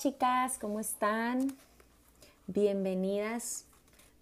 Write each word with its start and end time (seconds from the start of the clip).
chicas, 0.00 0.56
¿cómo 0.58 0.80
están? 0.80 1.54
Bienvenidas 2.46 3.66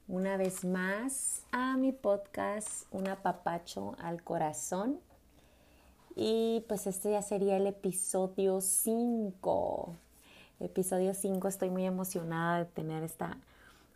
una 0.08 0.36
vez 0.36 0.64
más 0.64 1.44
a 1.52 1.76
mi 1.76 1.92
podcast 1.92 2.82
Un 2.90 3.06
apapacho 3.06 3.94
al 4.00 4.24
corazón. 4.24 4.98
Y 6.16 6.64
pues 6.66 6.88
este 6.88 7.12
ya 7.12 7.22
sería 7.22 7.56
el 7.56 7.68
episodio 7.68 8.60
5. 8.60 9.94
Episodio 10.58 11.14
5, 11.14 11.46
estoy 11.46 11.70
muy 11.70 11.86
emocionada 11.86 12.58
de 12.58 12.64
tener 12.64 13.04
esta 13.04 13.38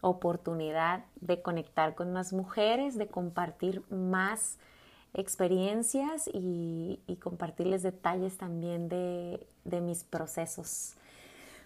oportunidad 0.02 1.04
de 1.20 1.42
conectar 1.42 1.96
con 1.96 2.12
más 2.12 2.32
mujeres, 2.32 2.96
de 2.96 3.08
compartir 3.08 3.82
más 3.90 4.56
experiencias 5.14 6.30
y, 6.32 7.00
compartirles 7.20 7.82
detalles 7.82 8.38
también 8.38 8.88
de, 8.88 9.44
de 9.64 9.80
mis 9.80 10.04
procesos 10.04 10.94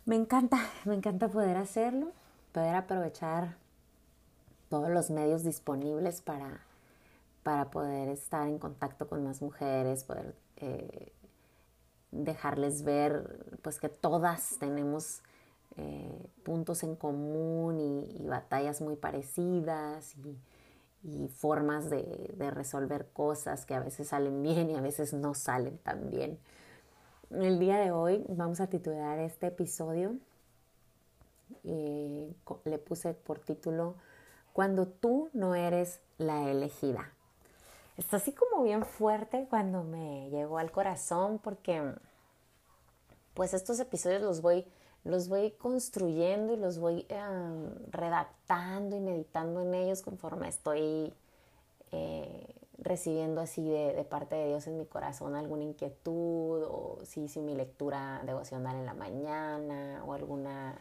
me 0.07 0.15
encanta, 0.15 0.59
me 0.85 0.95
encanta 0.95 1.29
poder 1.29 1.57
hacerlo, 1.57 2.13
poder 2.53 2.77
aprovechar 2.77 3.57
todos 4.71 4.89
los 4.89 5.11
medios 5.11 5.43
disponibles 5.43 6.23
para, 6.23 6.61
para 7.43 7.71
poder 7.71 8.09
estar 8.09 8.49
en 8.49 8.59
contacto 8.59 9.09
con 9.09 9.25
más 9.25 9.43
mujeres, 9.43 10.05
poder 10.05 10.35
eh, 10.59 11.13
dejarles 12.13 12.83
ver 12.83 13.59
pues 13.63 13.81
que 13.81 13.89
todas 13.89 14.57
tenemos 14.59 15.23
eh, 15.77 16.27
puntos 16.45 16.85
en 16.85 16.95
común 16.95 17.81
y, 17.81 18.27
batallas 18.27 18.81
muy 18.81 18.97
parecidas 18.97 20.15
y, 20.25 20.39
formas 21.29 21.89
de, 21.89 22.35
de, 22.37 22.51
resolver 22.51 23.07
cosas 23.13 23.65
que 23.65 23.75
a 23.75 23.81
veces 23.81 24.09
salen 24.09 24.43
bien 24.43 24.71
y 24.71 24.75
a 24.75 24.81
veces 24.81 25.13
no 25.13 25.35
salen 25.35 25.79
tan 25.79 26.11
bien. 26.11 26.41
El 27.31 27.59
día 27.59 27.79
de 27.79 27.91
hoy 27.91 28.25
vamos 28.29 28.61
a 28.61 28.69
titular 28.69 29.19
este 29.19 29.49
episodio, 29.49 30.15
eh, 31.65 32.33
le 32.65 32.79
puse 32.79 33.15
por 33.15 33.41
título, 33.41 33.97
Cuando 34.53 34.87
tú 34.87 35.29
no 35.33 35.57
eres 35.57 36.01
la 36.19 36.49
elegida. 36.49 37.11
Está 37.97 38.19
así 38.19 38.33
como 38.33 38.63
bien 38.63 38.85
fuerte 38.85 39.49
cuando 39.51 39.83
me 39.83 40.31
llegó 40.31 40.59
al 40.59 40.71
corazón 40.71 41.41
porque 41.43 41.95
pues 43.35 43.55
estos 43.55 43.81
episodios 43.81 44.23
los 44.23 44.41
voy, 44.41 44.65
los 45.03 45.29
voy 45.29 45.51
construyendo 45.51 46.55
y 46.55 46.59
los 46.59 46.79
voy 46.79 47.07
redactando 47.91 48.95
y 48.95 49.01
meditando 49.01 49.63
en 49.63 49.75
ellos 49.75 50.01
conforme 50.01 50.49
estoy 50.49 51.13
eh, 51.91 52.55
recibiendo 52.87 53.41
así 53.41 53.69
de, 53.69 54.05
parte 54.09 54.37
de 54.37 54.49
Dios 54.49 54.67
en 54.69 54.79
mi 54.79 54.87
corazón 54.87 55.35
alguna 55.35 55.65
inquietud 55.65 56.63
o 56.63 56.99
si 57.05 57.25
hice 57.25 57.41
mi 57.41 57.55
lectura 57.55 58.23
devocional 58.25 58.77
en 58.77 58.87
la 58.87 58.95
mañana 58.95 60.05
o 60.07 60.13
alguna 60.13 60.81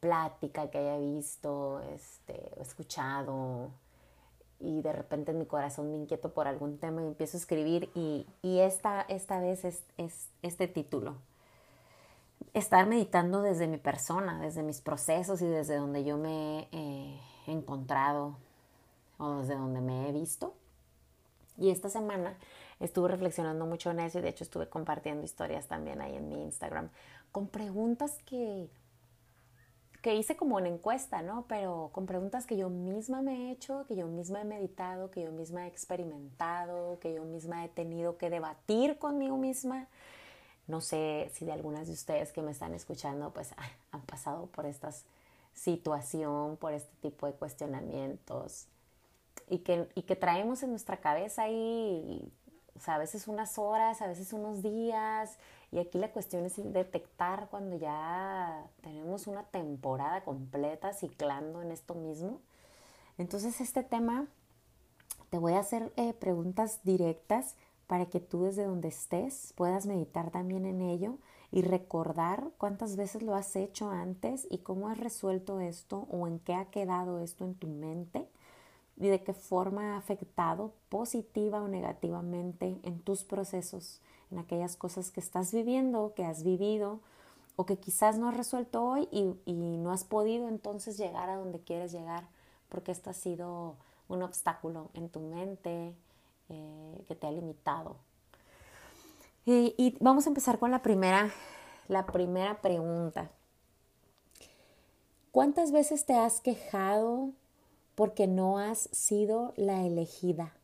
plática 0.00 0.70
que 0.70 0.78
haya 0.78 0.98
visto, 0.98 1.80
este, 1.94 2.60
escuchado 2.60 3.70
y 4.58 4.82
de 4.82 4.92
repente 4.92 5.32
en 5.32 5.38
mi 5.38 5.46
corazón 5.46 5.90
me 5.90 5.96
inquieto 5.96 6.32
por 6.34 6.46
algún 6.46 6.78
tema 6.78 7.02
y 7.02 7.06
empiezo 7.06 7.38
a 7.38 7.40
escribir 7.40 7.90
y, 7.94 8.26
esta, 8.42 9.00
esta 9.02 9.40
vez 9.40 9.64
es, 9.64 9.82
este 10.42 10.68
título. 10.68 11.16
Estar 12.52 12.86
meditando 12.86 13.40
desde 13.40 13.66
mi 13.66 13.78
persona, 13.78 14.40
desde 14.40 14.62
mis 14.62 14.80
procesos 14.82 15.40
y 15.40 15.46
desde 15.46 15.76
donde 15.76 16.04
yo 16.04 16.18
me 16.18 16.68
he 16.72 17.18
encontrado 17.46 18.36
o 19.18 19.36
desde 19.36 19.54
donde 19.54 19.80
me 19.80 20.08
he 20.08 20.12
visto 20.12 20.54
y 21.60 21.70
esta 21.70 21.90
semana 21.90 22.36
estuve 22.80 23.08
reflexionando 23.08 23.66
mucho 23.66 23.90
en 23.90 24.00
eso 24.00 24.18
y 24.18 24.22
de 24.22 24.30
hecho 24.30 24.44
estuve 24.44 24.68
compartiendo 24.68 25.22
historias 25.22 25.66
también 25.68 26.00
ahí 26.00 26.16
en 26.16 26.28
mi 26.28 26.42
Instagram 26.42 26.88
con 27.30 27.48
preguntas 27.48 28.18
que, 28.24 28.70
que 30.00 30.14
hice 30.14 30.36
como 30.36 30.56
una 30.56 30.68
encuesta, 30.68 31.20
¿no? 31.20 31.44
Pero 31.46 31.90
con 31.92 32.06
preguntas 32.06 32.46
que 32.46 32.56
yo 32.56 32.70
misma 32.70 33.20
me 33.20 33.48
he 33.48 33.50
hecho, 33.52 33.84
que 33.86 33.94
yo 33.94 34.06
misma 34.06 34.40
he 34.40 34.44
meditado, 34.44 35.10
que 35.10 35.22
yo 35.22 35.30
misma 35.30 35.66
he 35.66 35.68
experimentado, 35.68 36.98
que 36.98 37.14
yo 37.14 37.24
misma 37.24 37.64
he 37.64 37.68
tenido 37.68 38.16
que 38.16 38.30
debatir 38.30 38.98
conmigo 38.98 39.36
misma. 39.36 39.86
No 40.66 40.80
sé 40.80 41.30
si 41.34 41.44
de 41.44 41.52
algunas 41.52 41.88
de 41.88 41.92
ustedes 41.92 42.32
que 42.32 42.42
me 42.42 42.52
están 42.52 42.74
escuchando 42.74 43.32
pues 43.32 43.54
han 43.90 44.02
pasado 44.02 44.46
por 44.46 44.64
esta 44.64 44.90
situación, 45.52 46.56
por 46.56 46.72
este 46.72 46.94
tipo 47.02 47.26
de 47.26 47.34
cuestionamientos 47.34 48.66
y 49.48 49.58
que, 49.58 49.88
y 49.94 50.02
que 50.02 50.16
traemos 50.16 50.62
en 50.62 50.70
nuestra 50.70 50.98
cabeza 50.98 51.42
ahí, 51.42 52.32
o 52.76 52.80
sea, 52.80 52.94
a 52.94 52.98
veces 52.98 53.28
unas 53.28 53.58
horas, 53.58 54.00
a 54.00 54.06
veces 54.06 54.32
unos 54.32 54.62
días, 54.62 55.38
y 55.72 55.78
aquí 55.78 55.98
la 55.98 56.12
cuestión 56.12 56.44
es 56.44 56.54
detectar 56.72 57.48
cuando 57.50 57.76
ya 57.76 58.66
tenemos 58.80 59.26
una 59.26 59.44
temporada 59.44 60.24
completa 60.24 60.92
ciclando 60.92 61.62
en 61.62 61.72
esto 61.72 61.94
mismo. 61.94 62.40
Entonces 63.18 63.60
este 63.60 63.82
tema, 63.82 64.26
te 65.30 65.38
voy 65.38 65.52
a 65.52 65.60
hacer 65.60 65.92
eh, 65.96 66.12
preguntas 66.14 66.80
directas 66.84 67.54
para 67.86 68.06
que 68.06 68.20
tú 68.20 68.44
desde 68.44 68.64
donde 68.64 68.88
estés 68.88 69.52
puedas 69.56 69.84
meditar 69.84 70.30
también 70.30 70.64
en 70.64 70.80
ello 70.80 71.18
y 71.52 71.62
recordar 71.62 72.50
cuántas 72.56 72.96
veces 72.96 73.22
lo 73.22 73.34
has 73.34 73.54
hecho 73.56 73.90
antes 73.90 74.46
y 74.48 74.58
cómo 74.58 74.88
has 74.88 74.98
resuelto 74.98 75.60
esto 75.60 76.06
o 76.10 76.26
en 76.26 76.38
qué 76.38 76.54
ha 76.54 76.66
quedado 76.66 77.20
esto 77.20 77.44
en 77.44 77.54
tu 77.56 77.66
mente 77.66 78.28
y 79.00 79.08
de 79.08 79.22
qué 79.22 79.32
forma 79.32 79.94
ha 79.94 79.96
afectado 79.96 80.74
positiva 80.90 81.62
o 81.62 81.68
negativamente 81.68 82.78
en 82.82 83.00
tus 83.00 83.24
procesos, 83.24 84.00
en 84.30 84.38
aquellas 84.38 84.76
cosas 84.76 85.10
que 85.10 85.20
estás 85.20 85.52
viviendo, 85.52 86.12
que 86.14 86.24
has 86.26 86.44
vivido 86.44 87.00
o 87.56 87.64
que 87.64 87.78
quizás 87.78 88.18
no 88.18 88.28
has 88.28 88.36
resuelto 88.36 88.84
hoy 88.84 89.08
y, 89.10 89.52
no 89.54 89.90
has 89.90 90.04
podido 90.04 90.48
entonces 90.48 90.98
llegar 90.98 91.30
a 91.30 91.36
donde 91.36 91.60
quieres 91.60 91.92
llegar 91.92 92.28
porque 92.68 92.92
esto 92.92 93.08
ha 93.08 93.14
sido 93.14 93.76
un 94.08 94.22
obstáculo 94.22 94.90
en 94.92 95.08
tu 95.08 95.20
mente 95.20 95.94
eh, 96.50 97.04
que 97.08 97.14
te 97.14 97.26
ha 97.26 97.32
limitado. 97.32 97.96
Y, 99.46 99.74
y, 99.78 99.96
vamos 100.00 100.26
a 100.26 100.28
empezar 100.28 100.58
con 100.58 100.70
la 100.70 100.82
primera, 100.82 101.30
la 101.88 102.04
primera 102.04 102.60
pregunta. 102.60 103.30
¿Cuántas 105.32 105.72
veces 105.72 106.04
te 106.04 106.14
has 106.14 106.40
quejado 106.40 107.30
porque 108.00 108.26
no 108.26 108.56
has 108.56 108.88
sido 108.92 109.52
la 109.58 109.84
elegida. 109.84 110.54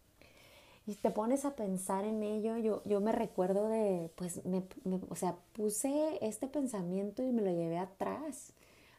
Y 0.87 0.95
te 0.95 1.11
pones 1.11 1.45
a 1.45 1.55
pensar 1.55 2.07
en 2.07 2.23
ello, 2.23 2.57
yo, 2.57 2.83
yo 2.87 3.03
me 3.03 3.13
recuerdo 3.13 3.69
de, 3.69 4.11
pues, 4.15 4.43
me, 4.47 4.63
o 5.11 5.17
sea, 5.17 5.37
puse 5.53 6.17
este 6.23 6.47
pensamiento 6.47 7.23
y 7.23 7.33
me 7.33 7.43
lo 7.43 7.51
llevé 7.51 7.77
atrás, 7.77 8.55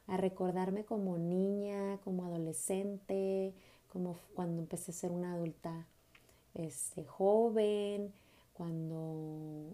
a 0.05 0.17
recordarme 0.17 0.85
como 0.85 1.17
niña, 1.17 1.97
como 2.03 2.25
adolescente, 2.25 3.55
como 3.91 4.19
cuando 4.35 4.61
empecé 4.61 4.91
a 4.91 4.93
ser 4.93 5.11
una 5.11 5.33
adulta 5.33 5.87
este, 6.53 7.05
joven, 7.05 8.13
cuando 8.53 9.73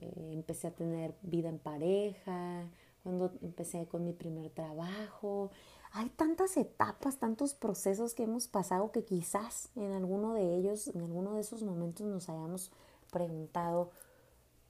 eh, 0.00 0.30
empecé 0.32 0.68
a 0.68 0.74
tener 0.74 1.12
vida 1.20 1.50
en 1.50 1.58
pareja, 1.58 2.64
cuando 3.02 3.30
empecé 3.42 3.84
con 3.84 4.06
mi 4.06 4.14
primer 4.14 4.48
trabajo 4.48 5.50
hay 5.92 6.08
tantas 6.10 6.56
etapas, 6.56 7.18
tantos 7.18 7.54
procesos 7.54 8.14
que 8.14 8.22
hemos 8.22 8.46
pasado 8.46 8.92
que 8.92 9.04
quizás 9.04 9.70
en 9.74 9.92
alguno 9.92 10.34
de 10.34 10.56
ellos, 10.56 10.88
en 10.88 11.00
alguno 11.00 11.34
de 11.34 11.40
esos 11.40 11.62
momentos 11.62 12.06
nos 12.06 12.28
hayamos 12.28 12.70
preguntado, 13.10 13.90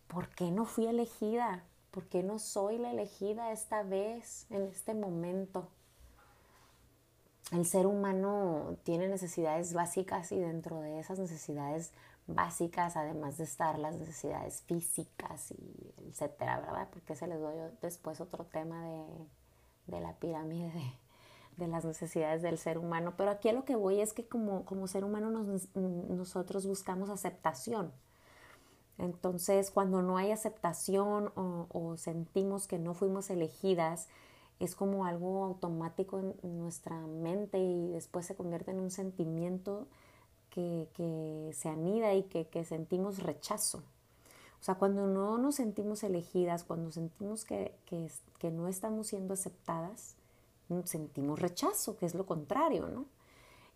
¿por 0.09 0.29
qué 0.31 0.51
no 0.51 0.65
fui 0.65 0.87
elegida? 0.87 1.65
¿Por 1.91 2.05
qué 2.07 2.23
no 2.23 2.39
soy 2.39 2.79
la 2.79 2.93
elegida 2.93 3.53
esta 3.53 3.83
vez, 3.83 4.47
en 4.51 4.63
este 4.63 4.95
momento? 4.95 5.69
El 7.53 7.67
ser 7.67 7.87
humano 7.87 8.77
tiene 8.85 9.09
necesidades 9.09 9.75
básicas 9.75 10.31
y 10.33 10.39
dentro 10.39 10.81
de 10.81 11.01
esas 11.01 11.19
necesidades 11.19 11.93
básicas, 12.29 12.97
además 12.97 13.39
de 13.39 13.45
estar 13.45 13.79
las 13.79 13.97
necesidades 13.97 14.63
físicas 14.63 15.51
y 15.51 15.93
etcétera, 16.09 16.61
¿verdad? 16.61 16.89
Porque 16.93 17.17
se 17.17 17.27
les 17.27 17.41
doy 17.41 17.57
después 17.83 18.21
otro 18.21 18.45
tema 18.45 18.85
de, 18.85 19.05
de 19.89 20.01
la 20.01 20.15
pirámide 20.15 20.71
de, 20.71 20.93
de 21.61 21.69
las 21.69 21.85
necesidades 21.85 22.43
del 22.43 22.59
ser 22.59 22.79
humano. 22.79 23.15
Pero 23.17 23.31
aquí 23.31 23.49
a 23.49 23.53
lo 23.53 23.65
que 23.65 23.77
voy 23.77 24.01
es 24.01 24.13
que 24.13 24.27
como, 24.27 24.65
como 24.65 24.89
ser 24.89 25.05
humano 25.05 25.31
nosotros 25.75 26.67
buscamos 26.67 27.11
aceptación. 27.11 27.93
Entonces, 28.99 29.71
cuando 29.71 30.03
no 30.03 30.19
hay 30.19 30.31
aceptación 30.31 31.33
o, 31.35 31.97
sentimos 31.97 32.67
que 32.67 32.79
no 32.79 32.95
fuimos 32.95 33.31
elegidas, 33.31 34.09
es 34.59 34.75
como 34.75 35.07
algo 35.07 35.45
automático 35.45 36.19
en 36.19 36.59
nuestra 36.59 36.99
mente 37.07 37.59
y 37.59 37.89
después 37.93 38.27
se 38.27 38.35
convierte 38.35 38.73
en 38.73 38.81
un 38.81 38.91
sentimiento 38.91 39.87
que, 40.51 40.89
que 40.95 41.51
se 41.55 41.71
anida 41.71 42.13
y 42.13 42.25
que, 42.25 42.47
que, 42.49 42.65
sentimos 42.65 43.23
rechazo. 43.23 43.79
O 44.61 44.63
sea, 44.63 44.75
cuando 44.75 45.07
no 45.07 45.39
nos 45.39 45.55
sentimos 45.55 46.03
elegidas, 46.03 46.65
cuando 46.65 46.91
sentimos 46.93 47.47
que, 47.47 47.75
que 47.87 48.51
no 48.51 48.69
estamos 48.69 49.07
siendo 49.07 49.33
aceptadas, 49.33 50.17
sentimos 50.85 51.41
rechazo, 51.41 51.97
que 51.97 52.07
es 52.07 52.15
lo 52.15 52.27
contrario, 52.27 52.89
¿no? 52.89 53.07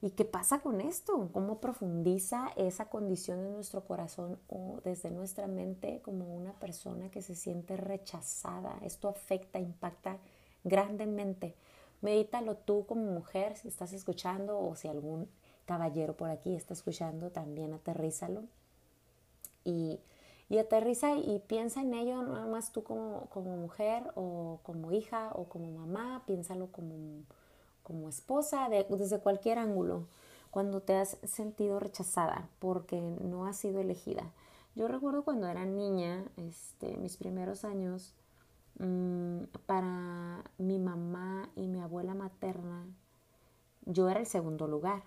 ¿Y 0.00 0.11
qué 0.11 0.25
pasa 0.25 0.61
con 0.61 0.81
esto? 0.82 1.31
¿Cómo 1.32 1.61
profundiza 1.61 2.50
esa 2.56 2.91
condición 2.91 3.38
en 3.41 3.55
nuestro 3.55 3.87
corazón 3.87 4.38
o 4.49 4.81
desde 4.85 5.11
nuestra 5.11 5.46
mente 5.46 6.02
como 6.02 6.26
una 6.26 6.52
persona 6.52 7.11
que 7.11 7.23
se 7.23 7.35
siente 7.35 7.76
rechazada? 7.76 8.79
Esto 8.82 9.08
afecta, 9.08 9.58
impacta 9.58 10.19
grandemente. 10.62 11.55
Medítalo 12.02 12.56
tú 12.56 12.85
como 12.85 13.12
mujer, 13.12 13.56
si 13.56 13.69
estás 13.69 13.94
escuchando 13.94 14.58
o 14.58 14.76
si 14.76 14.88
algún 14.88 15.26
caballero 15.64 16.14
por 16.14 16.29
aquí 16.29 16.55
está 16.55 16.75
escuchando, 16.75 17.31
también 17.31 17.73
aterrízalo. 17.73 18.43
Y, 19.64 20.00
y 20.49 20.58
aterriza 20.58 21.17
y 21.17 21.41
piensa 21.46 21.82
en 21.82 21.94
ello, 21.94 22.23
nada 22.23 22.46
más 22.46 22.73
tú 22.73 22.82
como, 22.82 23.26
como 23.31 23.56
mujer 23.56 24.05
o 24.14 24.61
como 24.62 24.93
hija 24.93 25.31
o 25.35 25.44
como 25.44 25.70
mamá, 25.70 26.23
piénsalo 26.26 26.69
como 26.69 27.25
como 27.85 28.08
esposa, 28.08 28.69
desde 28.69 29.20
cualquier 29.20 29.58
ángulo, 29.58 30.06
cuando 30.50 30.81
te 30.81 30.96
has 30.96 31.19
sentido 31.23 31.79
rechazada 31.79 32.49
porque 32.58 33.00
no 33.00 33.46
has 33.46 33.58
sido 33.58 33.81
elegida. 33.81 34.32
Yo 34.75 34.88
recuerdo 34.88 35.23
cuando 35.23 35.46
era 35.46 35.64
niña, 35.64 36.25
este, 36.37 36.96
mis 36.96 37.17
primeros 37.17 37.64
años, 37.64 38.14
mm, 38.79 39.44
para 39.67 40.43
mi 40.58 40.79
mamá 40.79 41.50
y 41.55 41.69
mi 41.69 41.81
abuela 41.81 42.14
materna, 42.14 42.87
yo 43.85 44.08
era 44.08 44.20
el 44.20 44.26
segundo 44.26 44.67
lugar. 44.67 45.02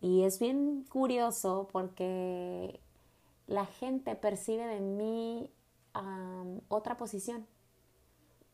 Y 0.00 0.22
es 0.22 0.38
bien 0.38 0.84
curioso 0.88 1.68
porque 1.72 2.80
la 3.48 3.66
gente 3.66 4.14
percibe 4.14 4.64
de 4.66 4.80
mí 4.80 5.50
otra 6.68 6.96
posición. 6.96 7.46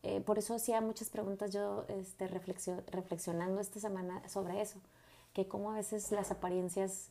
Eh, 0.01 0.21
por 0.21 0.39
eso 0.39 0.55
hacía 0.55 0.81
muchas 0.81 1.09
preguntas 1.09 1.51
yo 1.51 1.85
este, 1.89 2.27
reflexionando 2.27 3.61
esta 3.61 3.79
semana 3.79 4.27
sobre 4.29 4.61
eso, 4.61 4.79
que 5.33 5.47
como 5.47 5.71
a 5.71 5.75
veces 5.75 6.11
las 6.11 6.31
apariencias 6.31 7.09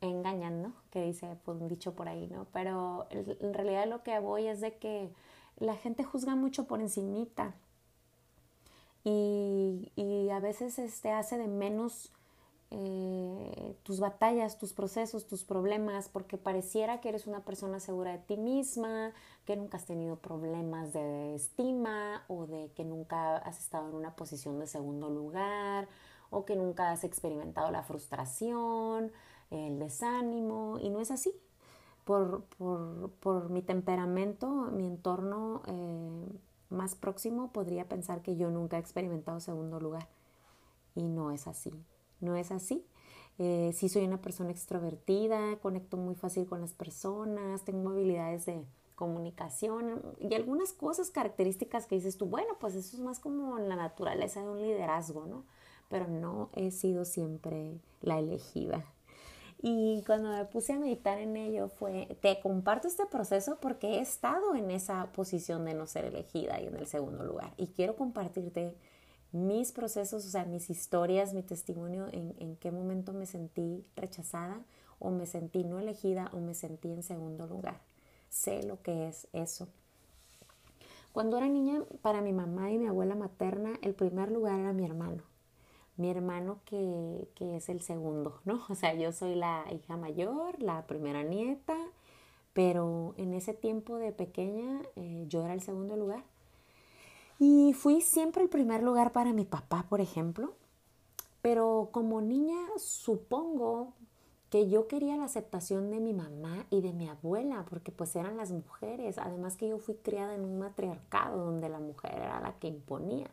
engañan, 0.00 0.62
¿no? 0.62 0.72
Que 0.90 1.02
dice 1.02 1.36
pues, 1.44 1.60
un 1.60 1.68
dicho 1.68 1.94
por 1.94 2.08
ahí, 2.08 2.26
¿no? 2.28 2.46
Pero 2.52 3.06
en 3.10 3.54
realidad 3.54 3.86
lo 3.86 4.02
que 4.02 4.18
voy 4.18 4.46
es 4.46 4.60
de 4.60 4.76
que 4.76 5.12
la 5.58 5.76
gente 5.76 6.04
juzga 6.04 6.34
mucho 6.34 6.66
por 6.66 6.80
encimita 6.80 7.54
y, 9.04 9.92
y 9.94 10.30
a 10.30 10.40
veces 10.40 10.78
este, 10.78 11.12
hace 11.12 11.38
de 11.38 11.48
menos 11.48 12.12
eh, 12.70 13.76
tus 13.84 14.00
batallas, 14.00 14.58
tus 14.58 14.72
procesos, 14.72 15.26
tus 15.26 15.44
problemas, 15.44 16.08
porque 16.08 16.36
pareciera 16.36 17.00
que 17.00 17.08
eres 17.10 17.26
una 17.26 17.44
persona 17.44 17.78
segura 17.78 18.12
de 18.12 18.18
ti 18.18 18.36
misma, 18.36 19.12
que 19.44 19.56
nunca 19.56 19.76
has 19.76 19.86
tenido 19.86 20.16
problemas 20.16 20.92
de 20.92 21.34
estima 21.36 22.24
o 22.28 22.46
de 22.46 22.72
que 22.74 22.84
nunca 22.84 23.36
has 23.38 23.60
estado 23.60 23.88
en 23.88 23.94
una 23.94 24.16
posición 24.16 24.58
de 24.58 24.66
segundo 24.66 25.10
lugar 25.10 25.88
o 26.30 26.44
que 26.44 26.56
nunca 26.56 26.90
has 26.90 27.04
experimentado 27.04 27.70
la 27.70 27.84
frustración, 27.84 29.12
el 29.50 29.78
desánimo, 29.78 30.78
y 30.80 30.90
no 30.90 31.00
es 31.00 31.10
así. 31.12 31.32
Por, 32.04 32.44
por, 32.58 33.10
por 33.20 33.50
mi 33.50 33.62
temperamento, 33.62 34.48
mi 34.72 34.86
entorno 34.86 35.62
eh, 35.66 36.38
más 36.70 36.94
próximo 36.94 37.52
podría 37.52 37.88
pensar 37.88 38.22
que 38.22 38.36
yo 38.36 38.50
nunca 38.50 38.76
he 38.76 38.80
experimentado 38.80 39.40
segundo 39.40 39.80
lugar 39.80 40.08
y 40.94 41.04
no 41.04 41.32
es 41.32 41.46
así 41.48 41.72
no 42.20 42.36
es 42.36 42.50
así. 42.50 42.84
Eh, 43.38 43.72
sí 43.74 43.88
soy 43.88 44.04
una 44.04 44.20
persona 44.20 44.50
extrovertida, 44.50 45.56
conecto 45.60 45.96
muy 45.96 46.14
fácil 46.14 46.46
con 46.46 46.60
las 46.60 46.72
personas, 46.72 47.64
tengo 47.64 47.90
habilidades 47.90 48.46
de 48.46 48.64
comunicación 48.94 50.02
y 50.18 50.34
algunas 50.34 50.72
cosas 50.72 51.10
características 51.10 51.86
que 51.86 51.96
dices 51.96 52.16
tú, 52.16 52.26
bueno, 52.26 52.56
pues 52.58 52.74
eso 52.74 52.96
es 52.96 53.02
más 53.02 53.20
como 53.20 53.58
la 53.58 53.76
naturaleza 53.76 54.40
de 54.42 54.48
un 54.48 54.60
liderazgo, 54.60 55.26
¿no? 55.26 55.44
Pero 55.88 56.08
no 56.08 56.48
he 56.54 56.70
sido 56.70 57.04
siempre 57.04 57.78
la 58.00 58.18
elegida. 58.18 58.84
Y 59.62 60.02
cuando 60.06 60.30
me 60.30 60.44
puse 60.44 60.72
a 60.72 60.78
meditar 60.78 61.18
en 61.18 61.36
ello 61.36 61.68
fue, 61.68 62.18
te 62.20 62.40
comparto 62.40 62.88
este 62.88 63.06
proceso 63.06 63.58
porque 63.60 63.94
he 63.94 64.00
estado 64.00 64.54
en 64.54 64.70
esa 64.70 65.12
posición 65.12 65.64
de 65.64 65.74
no 65.74 65.86
ser 65.86 66.04
elegida 66.06 66.60
y 66.60 66.66
en 66.66 66.76
el 66.76 66.86
segundo 66.86 67.24
lugar. 67.24 67.52
Y 67.56 67.68
quiero 67.68 67.96
compartirte 67.96 68.74
mis 69.32 69.72
procesos, 69.72 70.24
o 70.24 70.28
sea, 70.28 70.44
mis 70.44 70.70
historias, 70.70 71.34
mi 71.34 71.42
testimonio, 71.42 72.08
en, 72.12 72.34
en 72.38 72.56
qué 72.56 72.70
momento 72.70 73.12
me 73.12 73.26
sentí 73.26 73.84
rechazada 73.96 74.60
o 74.98 75.10
me 75.10 75.26
sentí 75.26 75.64
no 75.64 75.78
elegida 75.78 76.30
o 76.32 76.38
me 76.38 76.54
sentí 76.54 76.90
en 76.90 77.02
segundo 77.02 77.46
lugar. 77.46 77.80
Sé 78.30 78.62
lo 78.62 78.82
que 78.82 79.08
es 79.08 79.28
eso. 79.32 79.68
Cuando 81.12 81.38
era 81.38 81.48
niña, 81.48 81.82
para 82.02 82.20
mi 82.20 82.32
mamá 82.32 82.70
y 82.70 82.78
mi 82.78 82.86
abuela 82.86 83.14
materna, 83.14 83.78
el 83.80 83.94
primer 83.94 84.30
lugar 84.30 84.60
era 84.60 84.74
mi 84.74 84.84
hermano. 84.84 85.22
Mi 85.96 86.10
hermano 86.10 86.60
que, 86.66 87.26
que 87.34 87.56
es 87.56 87.70
el 87.70 87.80
segundo, 87.80 88.40
¿no? 88.44 88.62
O 88.68 88.74
sea, 88.74 88.94
yo 88.94 89.12
soy 89.12 89.34
la 89.34 89.64
hija 89.72 89.96
mayor, 89.96 90.62
la 90.62 90.86
primera 90.86 91.22
nieta, 91.22 91.74
pero 92.52 93.14
en 93.16 93.32
ese 93.32 93.54
tiempo 93.54 93.96
de 93.96 94.12
pequeña 94.12 94.82
eh, 94.96 95.24
yo 95.28 95.42
era 95.42 95.54
el 95.54 95.62
segundo 95.62 95.96
lugar. 95.96 96.22
Y 97.38 97.74
fui 97.74 98.00
siempre 98.00 98.42
el 98.42 98.48
primer 98.48 98.82
lugar 98.82 99.12
para 99.12 99.32
mi 99.32 99.44
papá, 99.44 99.86
por 99.88 100.00
ejemplo. 100.00 100.54
Pero 101.42 101.90
como 101.92 102.20
niña 102.20 102.56
supongo 102.78 103.92
que 104.50 104.68
yo 104.68 104.88
quería 104.88 105.16
la 105.16 105.24
aceptación 105.24 105.90
de 105.90 106.00
mi 106.00 106.12
mamá 106.12 106.66
y 106.70 106.80
de 106.80 106.92
mi 106.92 107.08
abuela, 107.08 107.64
porque 107.68 107.92
pues 107.92 108.16
eran 108.16 108.36
las 108.36 108.52
mujeres. 108.52 109.18
Además 109.18 109.56
que 109.56 109.68
yo 109.68 109.78
fui 109.78 109.96
criada 109.96 110.34
en 110.34 110.44
un 110.44 110.58
matriarcado 110.58 111.44
donde 111.44 111.68
la 111.68 111.78
mujer 111.78 112.14
era 112.14 112.40
la 112.40 112.58
que 112.58 112.68
imponía. 112.68 113.30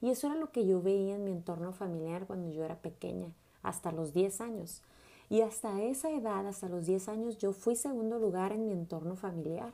Y 0.00 0.10
eso 0.10 0.26
era 0.26 0.36
lo 0.36 0.52
que 0.52 0.66
yo 0.66 0.82
veía 0.82 1.14
en 1.14 1.24
mi 1.24 1.30
entorno 1.30 1.72
familiar 1.72 2.26
cuando 2.26 2.50
yo 2.50 2.62
era 2.62 2.76
pequeña, 2.76 3.32
hasta 3.62 3.92
los 3.92 4.12
10 4.12 4.40
años. 4.40 4.82
Y 5.28 5.40
hasta 5.40 5.82
esa 5.82 6.10
edad, 6.10 6.46
hasta 6.46 6.68
los 6.68 6.86
10 6.86 7.08
años, 7.08 7.38
yo 7.38 7.52
fui 7.52 7.74
segundo 7.74 8.18
lugar 8.18 8.52
en 8.52 8.66
mi 8.66 8.74
entorno 8.74 9.16
familiar. 9.16 9.72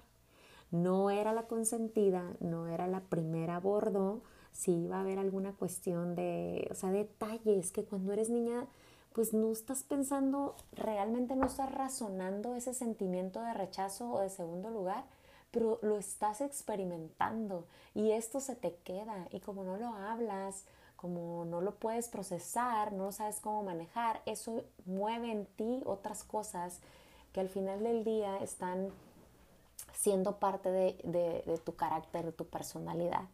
No 0.73 1.11
era 1.11 1.33
la 1.33 1.45
consentida, 1.45 2.35
no 2.41 2.67
era 2.67 2.89
la 2.89 3.01
primera 3.01 3.57
a 3.57 3.61
bordo, 3.61 4.23
si 4.53 4.73
iba 4.73 4.97
a 4.97 5.01
haber 5.03 5.19
alguna 5.19 5.53
cuestión 5.53 6.15
de, 6.15 6.69
o 6.71 6.75
sea, 6.75 6.91
detalles 6.91 7.71
que 7.71 7.85
cuando 7.85 8.13
eres 8.13 8.29
niña, 8.29 8.67
pues 9.13 9.35
no 9.35 9.53
estás 9.53 9.83
pensando, 9.83 10.57
realmente 10.73 11.37
no 11.37 11.47
estás 11.47 11.73
razonando 11.73 12.55
ese 12.55 12.75
sentimiento 12.75 13.41
de 13.43 13.55
rechazo 13.55 14.11
o 14.11 14.21
de 14.21 14.31
segundo 14.31 14.71
lugar, 14.71 15.05
pero 15.51 15.79
lo 15.83 15.99
estás 15.99 16.41
experimentando 16.41 17.67
y 17.95 18.13
esto 18.13 18.41
se 18.41 18.57
te 18.57 18.75
queda. 18.85 19.29
Y 19.31 19.41
como 19.41 19.65
no 19.65 19.77
lo 19.77 19.89
hablas, 19.89 20.65
como 20.97 21.45
no 21.45 21.61
lo 21.61 21.75
puedes 21.75 22.09
procesar, 22.09 22.93
no 22.93 23.13
sabes 23.13 23.41
cómo 23.41 23.63
manejar, 23.63 24.23
eso 24.25 24.63
mueve 24.87 25.31
en 25.31 25.47
ti 25.47 25.83
otras 25.85 26.25
cosas 26.25 26.81
que 27.33 27.41
al 27.41 27.49
final 27.49 27.83
del 27.83 28.05
día 28.05 28.39
están 28.39 28.91
siendo 29.95 30.39
parte 30.39 30.71
de, 30.71 31.61
tu 31.65 31.75
carácter, 31.77 32.27
de 32.27 32.33
tu 32.33 32.47
personalidad, 32.47 33.29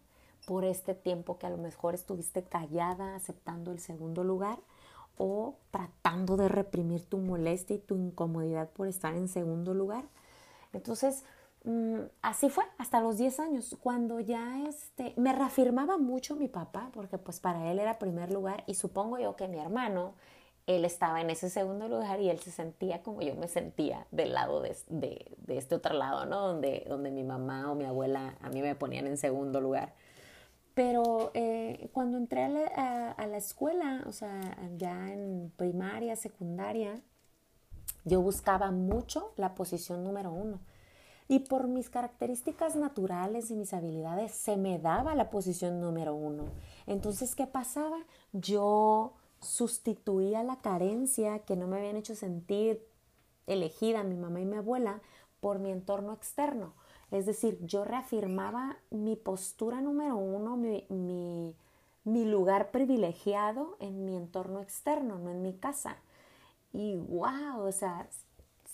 por 0.46 0.64
este 0.64 0.94
tiempo 0.94 1.38
que 1.38 1.46
a 1.46 1.50
lo 1.50 1.58
mejor 1.58 1.94
estuviste 1.94 2.42
callada, 2.42 3.16
aceptando 3.16 3.70
el 3.70 3.80
segundo 3.80 4.24
lugar 4.24 4.58
o 5.16 5.56
tratando 5.70 6.36
de 6.36 6.48
reprimir 6.48 7.02
tu 7.04 7.18
molestia 7.18 7.76
y 7.76 7.80
tu 7.80 7.96
incomodidad 7.96 8.70
por 8.70 8.86
estar 8.86 9.14
en 9.14 9.28
segundo 9.28 9.74
lugar. 9.74 10.04
Entonces, 10.72 11.24
mm, 11.64 11.98
así 12.22 12.48
fue 12.48 12.64
hasta 12.78 13.00
los 13.00 13.18
10 13.18 13.40
años, 13.40 13.76
cuando 13.82 14.20
ya 14.20 14.64
este, 14.68 15.12
me 15.16 15.32
reafirmaba 15.32 15.98
mucho 15.98 16.36
mi 16.36 16.48
papá, 16.48 16.90
porque 16.94 17.18
pues 17.18 17.40
para 17.40 17.70
él 17.70 17.78
era 17.78 17.98
primer 17.98 18.32
lugar 18.32 18.64
y 18.66 18.74
supongo 18.74 19.18
yo 19.18 19.36
que 19.36 19.48
mi 19.48 19.58
hermano 19.58 20.14
él 20.68 20.84
estaba 20.84 21.22
en 21.22 21.30
ese 21.30 21.48
segundo 21.48 21.88
lugar 21.88 22.20
y 22.20 22.28
él 22.28 22.38
se 22.40 22.50
sentía 22.50 23.02
como 23.02 23.22
yo 23.22 23.34
me 23.36 23.48
sentía 23.48 24.06
del 24.10 24.34
lado 24.34 24.60
de, 24.60 24.76
este 25.48 25.74
otro 25.74 25.94
lado, 25.94 26.26
¿no? 26.26 26.46
Donde, 26.46 26.84
donde 26.86 27.10
mi 27.10 27.24
mamá 27.24 27.72
o 27.72 27.74
mi 27.74 27.86
abuela 27.86 28.36
a 28.42 28.50
mí 28.50 28.60
me 28.60 28.74
ponían 28.74 29.06
en 29.06 29.16
segundo 29.16 29.62
lugar. 29.62 29.94
Pero 30.74 31.30
eh, 31.32 31.88
cuando 31.92 32.18
entré 32.18 32.44
a 32.44 33.26
la, 33.26 33.36
escuela, 33.38 34.04
o 34.06 34.12
sea, 34.12 34.40
ya 34.76 35.10
en 35.10 35.50
primaria, 35.56 36.14
secundaria, 36.16 37.00
yo 38.04 38.20
buscaba 38.20 38.70
mucho 38.70 39.32
la 39.36 39.54
posición 39.54 40.04
número 40.04 40.30
uno. 40.30 40.60
Y 41.28 41.40
por 41.40 41.66
mis 41.66 41.88
características 41.88 42.76
naturales 42.76 43.50
y 43.50 43.54
mis 43.54 43.72
habilidades, 43.72 44.32
se 44.32 44.58
me 44.58 44.78
daba 44.78 45.14
la 45.14 45.30
posición 45.30 45.80
número 45.80 46.14
uno. 46.14 46.44
Entonces, 46.86 47.34
¿qué 47.34 47.46
pasaba? 47.46 47.98
Yo 48.32 49.14
sustituía 49.40 50.42
la 50.42 50.56
carencia 50.60 51.40
que 51.40 51.56
no 51.56 51.66
me 51.66 51.78
habían 51.78 51.96
hecho 51.96 52.14
sentir 52.14 52.84
elegida 53.46 54.04
mi 54.04 54.16
mamá 54.16 54.40
y 54.40 54.44
mi 54.44 54.56
abuela 54.56 55.00
por 55.40 55.58
mi 55.58 55.70
entorno 55.70 56.12
externo. 56.12 56.74
Es 57.10 57.26
decir, 57.26 57.58
yo 57.64 57.84
reafirmaba 57.84 58.76
mi 58.90 59.16
postura 59.16 59.80
número 59.80 60.16
uno, 60.16 60.56
mi, 60.56 60.84
mi, 60.90 62.24
lugar 62.24 62.70
privilegiado 62.70 63.76
en 63.80 64.04
mi 64.04 64.16
entorno 64.16 64.60
externo, 64.60 65.18
no 65.18 65.30
en 65.30 65.42
mi 65.42 65.54
casa. 65.54 65.96
Y 66.72 66.96
wow, 66.96 67.60
o 67.60 67.72
sea, 67.72 68.08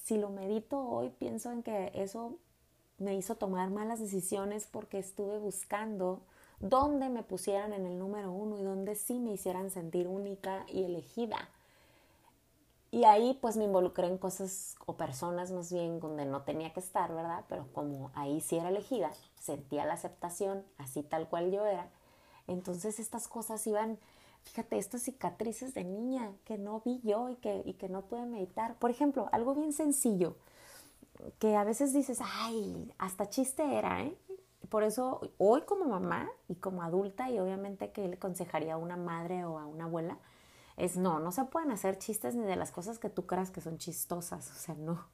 si 0.03 0.19
lo 0.19 0.31
medito 0.31 0.81
hoy, 0.81 1.11
pienso 1.11 1.53
en 1.53 1.63
que 1.63 1.93
eso 1.95 2.37
me 2.99 3.15
hizo 3.15 3.37
tomar 3.37 3.71
malas 3.71 4.01
decisiones 4.01 4.67
porque 4.71 4.99
estuve 4.99 5.39
buscando 5.39 6.23
donde 6.65 7.11
me 7.11 7.23
pusieran 7.23 7.75
en 7.75 7.85
el 7.85 7.99
número 7.99 8.33
uno 8.33 8.59
y 8.59 8.63
donde 8.63 8.95
sí 8.95 9.21
me 9.21 9.33
hicieran 9.33 9.71
sentir 9.71 10.09
única 10.09 10.65
y 10.73 10.85
elegida. 10.85 11.51
Y 12.91 13.05
ahí 13.05 13.39
pues 13.43 13.59
me 13.59 13.65
involucré 13.65 14.07
en 14.07 14.17
cosas 14.17 14.77
o 14.87 14.97
personas 14.97 15.51
más 15.53 15.71
bien 15.71 16.01
donde 16.01 16.25
no 16.25 16.43
tenía 16.43 16.73
que 16.73 16.81
estar, 16.81 17.13
¿verdad? 17.13 17.45
Pero 17.51 17.67
como 17.75 18.11
ahí 18.15 18.41
sí 18.41 18.57
era 18.57 18.71
elegida, 18.71 19.13
sentía 19.39 19.85
la 19.85 19.93
aceptación, 19.93 20.65
así 20.79 21.03
tal 21.03 21.29
cual 21.29 21.51
yo 21.51 21.67
era. 21.67 21.91
Entonces 22.47 22.99
estas 22.99 23.29
cosas 23.29 23.67
iban, 23.67 23.99
fíjate, 24.45 24.79
estas 24.79 25.03
cicatrices 25.03 25.75
de 25.75 25.85
niña 25.85 26.33
que 26.45 26.57
no 26.57 26.81
vi 26.83 27.03
yo 27.05 27.29
y 27.29 27.37
que, 27.37 27.63
y 27.67 27.75
que 27.75 27.91
no 27.91 28.07
pude 28.07 28.25
meditar. 28.25 28.79
Por 28.79 28.91
ejemplo, 28.91 29.29
algo 29.33 29.55
bien 29.55 29.75
sencillo, 29.75 30.37
que 31.39 31.57
a 31.57 31.65
veces 31.65 31.93
dices, 31.93 32.21
ay, 32.23 32.91
hasta 32.97 33.29
chiste 33.29 33.77
era, 33.77 34.03
¿eh? 34.03 34.17
Por 34.69 34.83
eso 34.83 35.21
hoy 35.39 35.63
como 35.63 35.87
mamá 35.87 36.29
y 36.49 36.57
como 36.57 36.83
adulta, 36.83 37.31
y 37.31 37.39
obviamente 37.39 37.93
que 37.93 38.09
le 38.09 38.17
aconsejaría 38.17 38.75
a 38.75 38.79
una 38.79 38.97
madre 38.97 39.45
o 39.45 39.59
a 39.59 39.67
una 39.67 39.85
abuela, 39.85 40.19
es 40.77 40.97
no, 40.97 41.21
no 41.21 41.33
se 41.33 41.45
pueden 41.45 41.71
hacer 41.71 41.99
chistes 41.99 42.35
ni 42.35 42.45
de 42.45 42.57
las 42.57 42.73
cosas 42.73 42.99
que 42.99 43.11
tú 43.11 43.27
creas 43.27 43.51
que 43.51 43.61
son 43.61 43.79
chistosas, 43.79 44.51
o 44.51 44.55
sea, 44.55 44.75
no. 44.75 45.05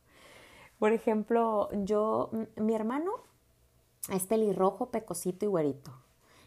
Por 0.78 0.92
ejemplo, 0.92 1.68
yo, 1.84 2.30
mi 2.56 2.74
hermano 2.74 3.12
es 4.10 4.26
pelirrojo, 4.26 4.90
pecosito 4.90 5.44
y 5.44 5.48
güerito. 5.48 5.92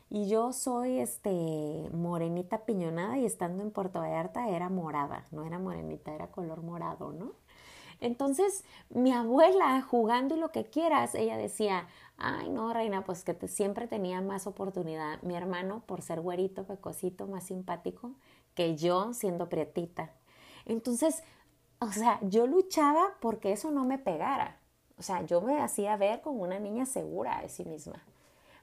Y 0.10 0.28
yo 0.28 0.54
soy 0.54 1.00
este 1.00 1.90
morenita 1.92 2.66
piñonada 2.66 3.18
y 3.18 3.26
estando 3.26 3.64
en 3.64 3.72
Puerto 3.72 4.00
Vallarta 4.00 4.50
era 4.50 4.70
morada, 4.70 5.26
no 5.32 5.46
era 5.46 5.60
morenita, 5.60 6.14
era 6.14 6.32
color 6.32 6.62
morado, 6.62 7.14
¿no? 7.14 7.32
Entonces, 8.00 8.64
mi 8.90 9.12
abuela 9.12 9.82
jugando 9.82 10.36
y 10.36 10.40
lo 10.40 10.52
que 10.52 10.66
quieras, 10.66 11.16
ella 11.16 11.38
decía, 11.38 11.88
ay 12.18 12.50
no, 12.50 12.74
reina, 12.74 13.04
pues 13.04 13.24
que 13.24 13.36
siempre 13.48 13.88
tenía 13.88 14.22
más 14.22 14.48
oportunidad. 14.48 15.22
Mi 15.22 15.36
hermano, 15.36 15.84
por 15.86 16.02
ser 16.02 16.22
güerito, 16.22 16.66
pecosito, 16.66 17.28
más 17.28 17.46
simpático, 17.46 18.12
que 18.56 18.76
yo 18.76 19.14
siendo 19.14 19.50
prietita. 19.50 20.12
Entonces, 20.66 21.24
o 21.80 21.92
sea, 21.92 22.20
yo 22.22 22.48
luchaba 22.48 23.18
porque 23.20 23.52
eso 23.52 23.72
no 23.72 23.86
me 23.86 23.98
pegara. 23.98 24.60
O 24.98 25.04
sea, 25.04 25.26
yo 25.26 25.42
me 25.42 25.60
hacía 25.60 25.98
ver 25.98 26.22
como 26.22 26.44
una 26.44 26.60
niña 26.60 26.86
segura 26.86 27.42
de 27.42 27.50
sí 27.50 27.66
misma. 27.66 28.04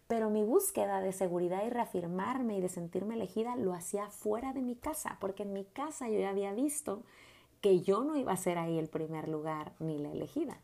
Pero 0.07 0.31
mi 0.31 0.43
búsqueda 0.43 1.01
de 1.01 1.13
seguridad 1.13 1.65
y 1.65 1.71
reafirmarme 1.71 2.57
y 2.57 2.61
de 2.61 2.69
sentirme 2.69 3.15
elegida 3.15 3.57
lo 3.57 3.75
hacía 3.75 4.09
fuera 4.11 4.53
de 4.53 4.63
mi 4.63 4.75
casa, 4.75 5.19
porque 5.21 5.45
en 5.45 5.53
mi 5.53 5.65
casa 5.65 6.09
yo 6.09 6.19
ya 6.19 6.31
había 6.31 6.53
visto 6.53 7.05
que 7.61 7.81
yo 7.81 8.05
no 8.05 8.17
iba 8.17 8.33
a 8.33 8.37
ser 8.37 8.59
ahí 8.59 8.79
el 8.79 8.89
primer 8.89 9.29
lugar 9.29 9.73
ni 9.79 9.99
la 9.99 10.11
elegida. 10.11 10.59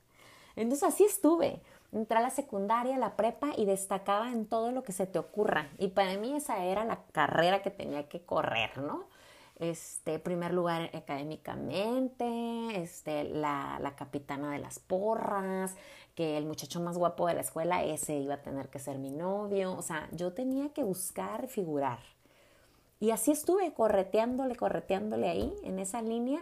Entonces 0.54 0.88
así 0.88 1.04
estuve. 1.04 1.60
Entré 1.92 2.18
a 2.18 2.22
la 2.22 2.30
secundaria, 2.30 2.98
la 2.98 3.16
prepa 3.16 3.50
y 3.56 3.64
destacaba 3.64 4.32
en 4.32 4.46
todo 4.46 4.72
lo 4.72 4.82
que 4.82 4.92
se 4.92 5.06
te 5.06 5.18
ocurra. 5.18 5.70
Y 5.78 5.88
para 5.88 6.16
mí 6.18 6.34
esa 6.34 6.64
era 6.64 6.84
la 6.84 7.02
carrera 7.12 7.62
que 7.62 7.70
tenía 7.70 8.08
que 8.08 8.20
correr, 8.20 8.78
¿no? 8.78 9.06
este, 9.58 10.18
primer 10.18 10.52
lugar 10.52 10.90
académicamente, 10.94 12.26
este, 12.82 13.24
la, 13.24 13.78
la, 13.80 13.96
capitana 13.96 14.52
de 14.52 14.58
las 14.58 14.78
porras, 14.78 15.74
que 16.14 16.36
el 16.36 16.46
muchacho 16.46 16.80
más 16.80 16.98
guapo 16.98 17.26
de 17.26 17.34
la 17.34 17.40
escuela, 17.40 17.84
ese 17.84 18.16
iba 18.16 18.34
a 18.34 18.42
tener 18.42 18.68
que 18.68 18.78
ser 18.78 18.98
mi 18.98 19.10
novio, 19.10 19.76
o 19.76 19.82
sea, 19.82 20.08
yo 20.12 20.32
tenía 20.32 20.70
que 20.72 20.82
buscar 20.82 21.48
figurar. 21.48 21.98
Y 23.00 23.10
así 23.10 23.30
estuve 23.30 23.72
correteándole, 23.74 24.56
correteándole 24.56 25.28
ahí, 25.28 25.54
en 25.62 25.78
esa 25.78 26.00
línea. 26.00 26.40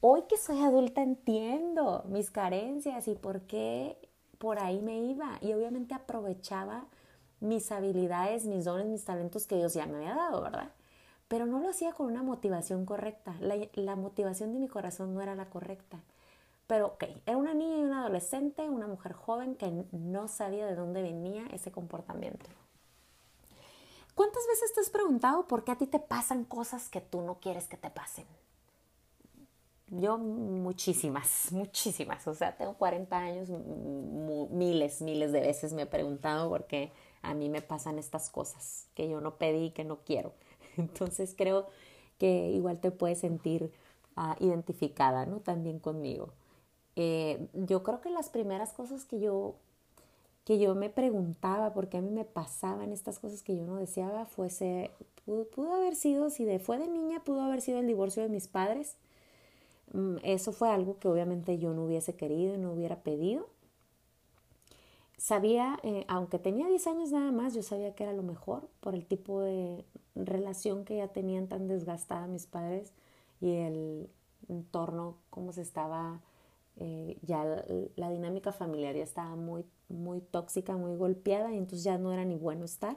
Hoy 0.00 0.22
que 0.28 0.36
soy 0.36 0.60
adulta 0.62 1.02
entiendo 1.02 2.04
mis 2.08 2.30
carencias 2.30 3.08
y 3.08 3.14
por 3.14 3.42
qué 3.42 3.98
por 4.38 4.58
ahí 4.58 4.80
me 4.80 4.98
iba. 4.98 5.38
Y 5.40 5.52
obviamente 5.52 5.94
aprovechaba 5.94 6.86
mis 7.40 7.72
habilidades, 7.72 8.44
mis 8.44 8.64
dones, 8.64 8.86
mis 8.86 9.04
talentos 9.04 9.46
que 9.46 9.56
Dios 9.56 9.74
ya 9.74 9.86
me 9.86 9.96
había 9.96 10.14
dado, 10.14 10.42
¿verdad? 10.42 10.72
pero 11.28 11.46
no 11.46 11.58
lo 11.60 11.70
hacía 11.70 11.92
con 11.92 12.06
una 12.06 12.22
motivación 12.22 12.86
correcta. 12.86 13.34
La, 13.40 13.96
motivación 13.96 14.52
de 14.52 14.60
mi 14.60 14.68
corazón 14.68 15.14
no 15.14 15.22
era 15.22 15.34
la 15.34 15.50
correcta. 15.50 15.98
Pero 16.66 16.86
ok, 16.86 17.04
era 17.26 17.36
una 17.36 17.54
niña 17.54 17.78
y 17.78 17.82
una 17.82 18.00
adolescente, 18.00 18.68
una 18.68 18.86
mujer 18.86 19.12
joven 19.12 19.56
que 19.56 19.84
no 19.92 20.28
sabía 20.28 20.66
de 20.66 20.74
dónde 20.74 21.02
venía 21.02 21.46
ese 21.52 21.70
comportamiento. 21.70 22.46
¿Cuántas 24.14 24.46
veces 24.46 24.72
te 24.72 24.80
has 24.80 24.90
preguntado 24.90 25.46
por 25.46 25.64
qué 25.64 25.72
a 25.72 25.78
ti 25.78 25.86
te 25.86 25.98
pasan 25.98 26.44
cosas 26.44 26.88
que 26.88 27.00
tú 27.00 27.22
no 27.22 27.38
quieres 27.38 27.68
que 27.68 27.76
te 27.76 27.90
pasen? 27.90 28.26
Yo 29.88 30.18
muchísimas, 30.18 31.52
muchísimas. 31.52 32.26
O 32.26 32.34
sea, 32.34 32.56
tengo 32.56 32.74
40 32.74 33.16
años, 33.16 33.48
miles, 34.50 35.00
miles 35.00 35.32
de 35.32 35.40
veces 35.40 35.72
me 35.72 35.82
he 35.82 35.86
preguntado 35.86 36.48
por 36.48 36.66
qué 36.66 36.92
a 37.22 37.34
mí 37.34 37.48
me 37.48 37.62
pasan 37.62 37.98
estas 37.98 38.30
cosas 38.30 38.88
que 38.94 39.08
yo 39.08 39.20
no 39.20 39.36
pedí 39.36 39.66
y 39.66 39.70
que 39.70 39.84
no 39.84 39.98
quiero. 40.04 40.32
Entonces 40.76 41.34
creo 41.36 41.66
que 42.18 42.50
igual 42.50 42.80
te 42.80 42.90
puedes 42.90 43.18
sentir 43.20 43.72
ah, 44.16 44.36
identificada, 44.40 45.26
¿no? 45.26 45.40
También 45.40 45.78
conmigo. 45.78 46.32
Eh, 46.96 47.48
yo 47.52 47.82
creo 47.82 48.00
que 48.00 48.10
las 48.10 48.30
primeras 48.30 48.72
cosas 48.72 49.04
que 49.04 49.20
yo, 49.20 49.54
que 50.44 50.58
yo 50.58 50.74
me 50.74 50.90
preguntaba 50.90 51.74
por 51.74 51.88
qué 51.88 51.98
a 51.98 52.00
mí 52.00 52.10
me 52.10 52.24
pasaban 52.24 52.92
estas 52.92 53.18
cosas 53.18 53.42
que 53.42 53.56
yo 53.56 53.64
no 53.64 53.76
deseaba, 53.76 54.24
fuese, 54.26 54.90
pudo, 55.24 55.74
haber 55.74 55.94
sido, 55.94 56.30
si 56.30 56.44
de, 56.44 56.58
fue 56.58 56.78
de 56.78 56.88
niña, 56.88 57.22
pudo 57.22 57.42
haber 57.42 57.60
sido 57.60 57.78
el 57.80 57.86
divorcio 57.86 58.22
de 58.22 58.30
mis 58.30 58.48
padres. 58.48 58.96
Mm, 59.92 60.16
eso 60.22 60.52
fue 60.52 60.70
algo 60.70 60.98
que 60.98 61.08
obviamente 61.08 61.58
yo 61.58 61.72
no 61.72 61.84
hubiese 61.84 62.16
querido 62.16 62.54
y 62.54 62.58
no 62.58 62.72
hubiera 62.72 63.02
pedido 63.02 63.48
sabía, 65.18 65.78
eh, 65.82 66.04
aunque 66.08 66.38
tenía 66.38 66.68
10 66.68 66.86
años 66.86 67.10
nada 67.10 67.32
más, 67.32 67.54
yo 67.54 67.62
sabía 67.62 67.94
que 67.94 68.04
era 68.04 68.12
lo 68.12 68.22
mejor 68.22 68.68
por 68.80 68.94
el 68.94 69.06
tipo 69.06 69.40
de 69.40 69.84
relación 70.14 70.84
que 70.84 70.98
ya 70.98 71.08
tenían 71.08 71.48
tan 71.48 71.68
desgastada 71.68 72.26
mis 72.26 72.46
padres 72.46 72.92
y 73.40 73.50
el 73.52 74.10
entorno, 74.48 75.16
cómo 75.30 75.52
se 75.52 75.62
estaba, 75.62 76.20
eh, 76.76 77.18
ya 77.22 77.44
la, 77.96 78.10
dinámica 78.10 78.52
familiar 78.52 78.94
ya 78.94 79.02
estaba 79.02 79.36
muy, 79.36 79.64
muy 79.88 80.20
tóxica, 80.20 80.76
muy 80.76 80.94
golpeada 80.96 81.52
y 81.52 81.58
entonces 81.58 81.84
ya 81.84 81.98
no 81.98 82.12
era 82.12 82.24
ni 82.24 82.36
bueno 82.36 82.64
estar. 82.64 82.96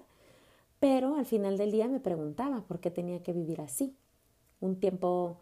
Pero 0.79 1.15
al 1.15 1.25
final 1.25 1.57
del 1.57 1.71
día 1.71 1.87
me 1.87 1.99
preguntaba 1.99 2.61
por 2.61 2.79
qué 2.79 2.91
tenía 2.91 3.21
que 3.23 3.33
vivir 3.33 3.59
así. 3.61 3.95
Un 4.61 4.79
tiempo 4.79 5.37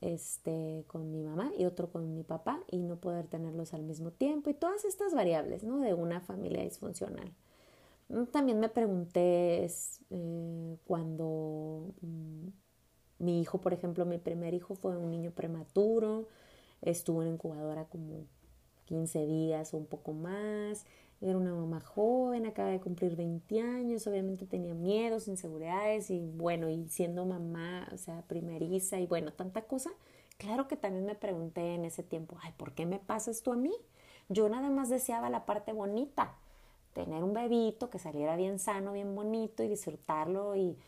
este, 0.00 0.84
con 0.86 1.10
mi 1.10 1.22
mamá 1.22 1.52
y 1.58 1.66
otro 1.66 1.90
con 1.90 2.14
mi 2.14 2.22
papá 2.22 2.62
y 2.70 2.78
no 2.78 2.96
poder 2.96 3.26
tenerlos 3.26 3.74
al 3.74 3.82
mismo 3.82 4.10
tiempo 4.10 4.50
y 4.50 4.54
todas 4.54 4.84
estas 4.84 5.14
variables 5.14 5.62
¿no? 5.62 5.78
de 5.78 5.94
una 5.94 6.20
familia 6.20 6.62
disfuncional. 6.62 7.32
Mm, 8.08 8.24
también 8.24 8.60
me 8.60 8.68
pregunté 8.68 9.66
eh, 10.10 10.76
cuando 10.84 11.92
mm, 12.00 12.48
mi 13.18 13.40
hijo, 13.40 13.60
por 13.60 13.72
ejemplo, 13.72 14.06
mi 14.06 14.18
primer 14.18 14.54
hijo 14.54 14.74
fue 14.74 14.96
un 14.96 15.10
niño 15.10 15.30
prematuro, 15.32 16.28
estuvo 16.80 17.22
en 17.22 17.28
incubadora 17.34 17.84
como 17.84 18.24
15 18.86 19.26
días 19.26 19.74
o 19.74 19.76
un 19.76 19.86
poco 19.86 20.12
más, 20.12 20.86
era 21.20 21.36
una 21.36 21.54
mamá 21.54 21.80
joven, 21.80 22.46
acaba 22.46 22.70
de 22.70 22.80
cumplir 22.80 23.14
20 23.14 23.60
años, 23.60 24.06
obviamente 24.06 24.46
tenía 24.46 24.74
miedos, 24.74 25.28
inseguridades 25.28 26.10
y 26.10 26.20
bueno, 26.20 26.70
y 26.70 26.88
siendo 26.88 27.26
mamá, 27.26 27.88
o 27.92 27.98
sea, 27.98 28.22
primeriza 28.22 28.98
y 28.98 29.06
bueno, 29.06 29.32
tanta 29.32 29.62
cosa. 29.62 29.90
Claro 30.38 30.66
que 30.66 30.76
también 30.76 31.04
me 31.04 31.14
pregunté 31.14 31.74
en 31.74 31.84
ese 31.84 32.02
tiempo, 32.02 32.38
ay, 32.42 32.54
¿por 32.56 32.72
qué 32.72 32.86
me 32.86 32.98
pasa 32.98 33.30
esto 33.30 33.52
a 33.52 33.56
mí? 33.56 33.74
Yo 34.30 34.48
nada 34.48 34.70
más 34.70 34.88
deseaba 34.88 35.28
la 35.28 35.44
parte 35.44 35.72
bonita, 35.72 36.34
tener 36.94 37.22
un 37.22 37.34
bebito 37.34 37.90
que 37.90 37.98
saliera 37.98 38.36
bien 38.36 38.58
sano, 38.58 38.92
bien 38.92 39.14
bonito 39.14 39.62
y 39.62 39.68
disfrutarlo 39.68 40.56
y 40.56 40.78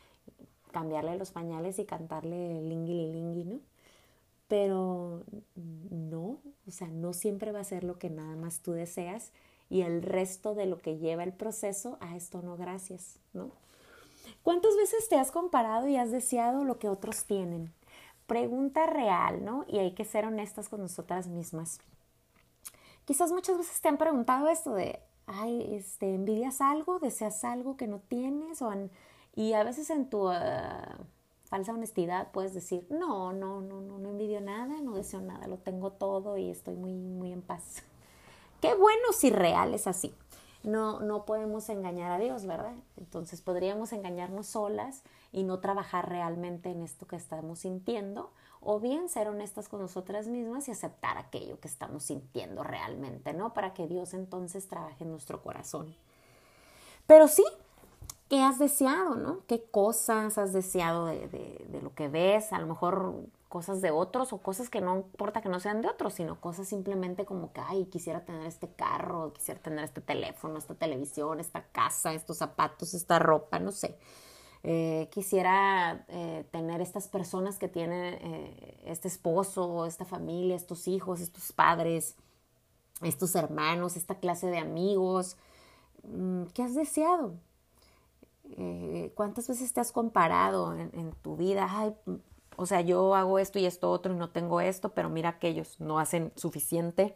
cambiarle 0.71 1.19
los 1.19 1.33
pañales 1.33 1.79
y 1.79 1.85
cantarle 1.85 2.63
lingui 2.63 3.13
lingui, 3.13 3.45
¿no? 3.45 3.61
Pero 4.49 5.25
no, 5.55 6.39
o 6.67 6.71
sea, 6.71 6.89
no 6.89 7.13
siempre 7.13 7.53
va 7.53 7.61
a 7.61 7.65
ser 7.65 7.85
lo 7.85 7.99
que 7.99 8.09
nada 8.09 8.37
más 8.37 8.61
tú 8.61 8.73
deseas 8.73 9.33
y 9.73 9.81
el 9.81 10.03
resto 10.03 10.55
de 10.55 10.67
lo 10.67 10.77
que 10.77 10.99
lleva 10.99 11.25
el 11.25 11.33
proceso, 11.33 11.97
a 12.01 12.15
esto 12.15 12.43
no 12.43 12.59
gracias, 12.59 13.19
¿no? 13.33 13.51
¿Cuántas 14.43 14.77
veces 14.77 15.09
te 15.09 15.17
has 15.17 15.31
comparado 15.31 15.89
y 15.89 15.97
has 15.97 16.11
deseado 16.11 16.65
lo 16.65 16.79
que 16.79 16.91
otros 16.91 17.25
tienen? 17.25 17.73
Pregunta 18.27 18.85
real, 18.85 19.43
¿no? 19.43 19.65
Y 19.67 19.79
hay 19.79 19.93
que 19.93 20.05
ser 20.05 20.27
honestas 20.27 20.69
con 20.69 20.83
nosotras 20.83 21.27
mismas. 21.27 21.81
Quizás 23.07 23.33
muchas 23.33 23.57
veces 23.57 23.81
te 23.81 23.89
han 23.89 23.97
preguntado 23.97 24.49
esto 24.49 24.75
de, 24.75 25.01
ay, 25.27 25.75
este, 25.75 26.15
envidias 26.15 26.61
algo, 26.61 26.99
deseas 26.99 27.43
algo 27.43 27.79
que 27.79 27.87
no 27.87 28.01
tienes, 28.01 28.61
o 28.61 28.71
y 29.35 29.55
a 29.55 29.65
veces 29.65 29.89
en 29.89 30.11
tu 30.11 30.29
ah, 30.29 30.99
falsa 31.45 31.73
honestidad 31.73 32.31
puedes 32.31 32.53
decir, 32.53 32.87
no, 32.91 33.33
no, 33.33 33.63
no, 33.63 33.81
no, 33.81 33.99
no 33.99 34.11
envidio 34.11 34.43
nada, 34.43 34.83
no 34.83 34.97
deseo 34.97 35.23
nada, 35.23 35.47
lo 35.47 35.57
tengo 35.57 35.93
todo 35.93 36.37
y 36.37 36.51
estoy 36.51 36.77
muy, 36.77 36.93
muy 36.93 37.33
en 37.33 37.41
paz. 37.41 37.85
Qué 38.63 38.75
bueno 38.77 39.13
si 39.13 39.31
real 39.31 39.75
es 39.75 39.89
así. 39.89 40.15
No, 40.63 41.01
no 41.01 41.25
podemos 41.25 41.69
engañar 41.69 42.13
a 42.13 42.19
Dios, 42.19 42.47
¿verdad? 42.47 42.75
Entonces 42.97 43.41
podríamos 43.41 43.93
engañarnos 43.93 44.47
solas 44.47 45.03
y 45.33 45.43
no 45.43 45.59
trabajar 45.59 46.09
realmente 46.09 46.71
en 46.71 46.83
esto 46.83 47.09
que 47.09 47.17
estamos 47.17 47.59
sintiendo, 47.59 48.31
o 48.61 48.79
bien 48.79 49.09
ser 49.09 49.27
honestas 49.27 49.69
con 49.69 49.81
nosotras 49.81 50.29
mismas 50.29 50.69
y 50.69 50.71
aceptar 50.71 51.19
aquello 51.19 51.59
que 51.59 51.67
estamos 51.67 52.05
sintiendo 52.05 52.63
realmente, 52.63 53.33
¿no? 53.33 53.53
Para 53.53 53.75
que 53.75 53.89
Dios 53.89 54.15
entonces 54.15 54.69
trabaje 54.69 55.03
en 55.03 55.11
nuestro 55.11 55.43
corazón. 55.43 55.97
Pero 57.09 57.27
sí, 57.27 57.45
¿qué 58.29 58.43
has 58.43 58.61
deseado, 58.61 59.17
no? 59.17 59.41
¿Qué 59.49 59.65
cosas 59.65 60.39
has 60.39 60.53
deseado 60.53 61.07
de, 61.07 61.27
de 61.27 61.83
lo 61.83 61.93
que 61.97 62.07
ves? 62.07 62.53
A 62.53 62.61
lo 62.61 62.69
mejor 62.69 63.25
cosas 63.53 63.83
de 63.83 63.91
otros 63.91 64.33
o 64.33 64.39
cosas 64.39 64.71
que 64.71 64.81
no 64.81 64.97
importa 64.97 65.43
que 65.43 65.51
no 65.51 65.61
sean 65.61 65.83
de 65.83 65.89
otros, 65.89 66.15
sino 66.15 66.41
cosas 66.41 66.67
simplemente 66.67 67.27
como 67.27 67.53
que, 67.53 67.61
ay, 67.61 67.85
quisiera 67.85 68.25
tener 68.25 68.47
este 68.47 68.67
carro, 68.73 69.35
quisiera 69.35 69.61
tener 69.61 69.85
este 69.85 70.01
teléfono, 70.01 70.57
esta 70.57 70.75
televisión, 70.75 71.39
esta 71.39 71.63
casa, 71.67 72.15
estos 72.15 72.39
zapatos, 72.39 72.95
esta 72.95 73.19
ropa, 73.19 73.59
no 73.59 73.71
sé. 73.71 73.99
Eh, 74.63 75.11
quisiera 75.13 76.07
eh, 76.09 76.49
tener 76.51 76.81
estas 76.81 77.09
personas 77.09 77.59
que 77.59 77.69
tienen 77.69 78.15
eh, 78.23 78.81
este 78.87 79.09
esposo, 79.09 79.85
esta 79.85 80.07
familia, 80.07 80.57
estos 80.57 80.89
hijos, 80.89 81.21
estos 81.21 81.53
padres, 81.53 82.17
estos 83.03 83.35
hermanos, 83.35 83.99
esta 83.99 84.15
clase 84.15 84.47
de 84.47 84.61
amigos. 84.61 85.37
Mm, 86.05 86.45
¿Qué 86.55 86.63
has 86.63 86.75
deseado? 86.75 87.35
¿Cuántas 89.15 89.49
veces 89.49 89.73
te 89.73 89.81
has 89.81 89.93
comparado 89.93 90.75
en, 90.75 90.91
en 90.95 91.13
tu 91.23 91.37
vida? 91.37 91.69
Ay, 91.71 91.95
o 92.57 92.67
sea, 92.67 92.81
yo 92.81 93.15
hago 93.15 93.39
esto 93.39 93.59
y 93.59 93.67
esto 93.67 93.91
otro 93.91 94.13
y 94.13 94.17
no 94.17 94.31
tengo 94.31 94.61
esto, 94.61 94.91
pero 94.91 95.09
mira 95.09 95.39
que 95.39 95.49
ellos 95.49 95.77
no 95.81 95.99
hacen 95.99 96.33
suficiente 96.37 97.15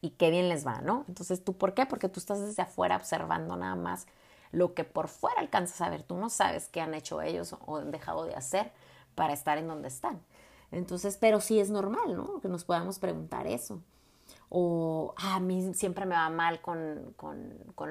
y 0.00 0.10
qué 0.10 0.30
bien 0.30 0.48
les 0.48 0.66
va, 0.66 0.80
¿no? 0.80 1.04
Entonces, 1.08 1.44
¿tú 1.44 1.56
por 1.56 1.74
qué? 1.74 1.86
Porque 1.86 2.08
tú 2.08 2.20
estás 2.20 2.40
desde 2.40 2.62
afuera 2.62 2.96
observando 2.96 3.56
nada 3.56 3.74
más 3.76 4.06
lo 4.52 4.74
que 4.74 4.84
por 4.84 5.08
fuera 5.08 5.40
alcanzas 5.40 5.80
a 5.80 5.90
ver. 5.90 6.02
Tú 6.02 6.16
no 6.16 6.30
sabes 6.30 6.68
qué 6.68 6.80
han 6.80 6.94
hecho 6.94 7.20
ellos 7.20 7.54
o 7.66 7.76
han 7.76 7.90
dejado 7.90 8.24
de 8.24 8.34
hacer 8.34 8.72
para 9.14 9.32
estar 9.32 9.58
en 9.58 9.68
donde 9.68 9.88
están. 9.88 10.20
Entonces, 10.70 11.16
pero 11.18 11.40
sí 11.40 11.60
es 11.60 11.70
normal, 11.70 12.16
¿no? 12.16 12.40
Que 12.40 12.48
nos 12.48 12.64
podamos 12.64 12.98
preguntar 12.98 13.46
eso 13.46 13.80
o 14.50 15.14
ah, 15.18 15.36
a 15.36 15.40
mí 15.40 15.74
siempre 15.74 16.06
me 16.06 16.14
va 16.14 16.30
mal 16.30 16.60
con, 16.60 17.14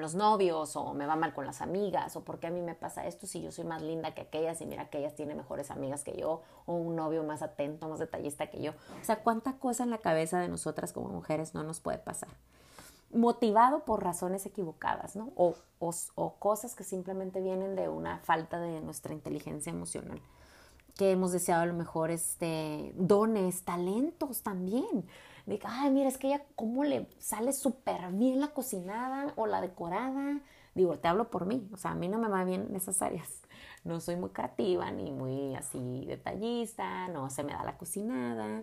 los 0.00 0.14
novios 0.14 0.74
o 0.76 0.92
me 0.92 1.06
va 1.06 1.14
mal 1.14 1.32
con 1.32 1.46
las 1.46 1.60
amigas 1.60 2.16
o 2.16 2.24
porque 2.24 2.48
a 2.48 2.50
mí 2.50 2.60
me 2.60 2.74
pasa 2.74 3.06
esto 3.06 3.26
si 3.26 3.40
yo 3.40 3.52
soy 3.52 3.64
más 3.64 3.82
linda 3.82 4.14
que 4.14 4.22
aquellas 4.22 4.60
y 4.60 4.66
mira 4.66 4.90
que 4.90 4.98
ellas 4.98 5.14
tienen 5.14 5.36
mejores 5.36 5.70
amigas 5.70 6.02
que 6.02 6.16
yo 6.16 6.42
o 6.66 6.74
un 6.74 6.96
novio 6.96 7.22
más 7.22 7.42
atento, 7.42 7.88
más 7.88 8.00
detallista 8.00 8.48
que 8.48 8.60
yo. 8.60 8.72
O 9.00 9.04
sea, 9.04 9.22
cuánta 9.22 9.54
cosa 9.54 9.84
en 9.84 9.90
la 9.90 9.98
cabeza 9.98 10.40
de 10.40 10.48
nosotras 10.48 10.92
como 10.92 11.08
mujeres 11.08 11.54
no 11.54 11.62
nos 11.62 11.80
puede 11.80 11.98
pasar. 11.98 12.30
Motivado 13.12 13.84
por 13.84 14.02
razones 14.02 14.44
equivocadas, 14.44 15.16
¿no? 15.16 15.32
O, 15.36 15.54
o 15.78 16.34
cosas 16.34 16.74
que 16.74 16.84
simplemente 16.84 17.40
vienen 17.40 17.76
de 17.76 17.88
una 17.88 18.18
falta 18.18 18.58
de 18.58 18.80
nuestra 18.80 19.14
inteligencia 19.14 19.70
emocional 19.70 20.20
que 20.98 21.12
hemos 21.12 21.30
deseado 21.30 21.62
a 21.62 21.66
lo 21.66 21.74
mejor 21.74 22.10
este, 22.10 22.92
dones, 22.96 23.62
talentos 23.62 24.42
también 24.42 25.06
de 25.48 25.58
ay, 25.64 25.90
mira, 25.90 26.08
es 26.08 26.18
que 26.18 26.28
ella 26.28 26.42
cómo 26.54 26.84
le 26.84 27.08
sale 27.18 27.52
súper 27.52 28.12
bien 28.12 28.40
la 28.40 28.48
cocinada 28.48 29.32
o 29.36 29.46
la 29.46 29.62
decorada. 29.62 30.40
Digo, 30.74 30.98
te 30.98 31.08
hablo 31.08 31.30
por 31.30 31.46
mí, 31.46 31.66
o 31.72 31.76
sea, 31.76 31.92
a 31.92 31.94
mí 31.94 32.06
no 32.06 32.18
me 32.18 32.28
va 32.28 32.44
bien 32.44 32.66
en 32.68 32.76
esas 32.76 33.00
áreas. 33.00 33.42
No 33.82 34.00
soy 34.00 34.16
muy 34.16 34.30
creativa 34.30 34.90
ni 34.90 35.10
muy 35.10 35.54
así 35.54 36.04
detallista, 36.04 37.08
no 37.08 37.30
se 37.30 37.42
me 37.44 37.52
da 37.52 37.64
la 37.64 37.78
cocinada, 37.78 38.62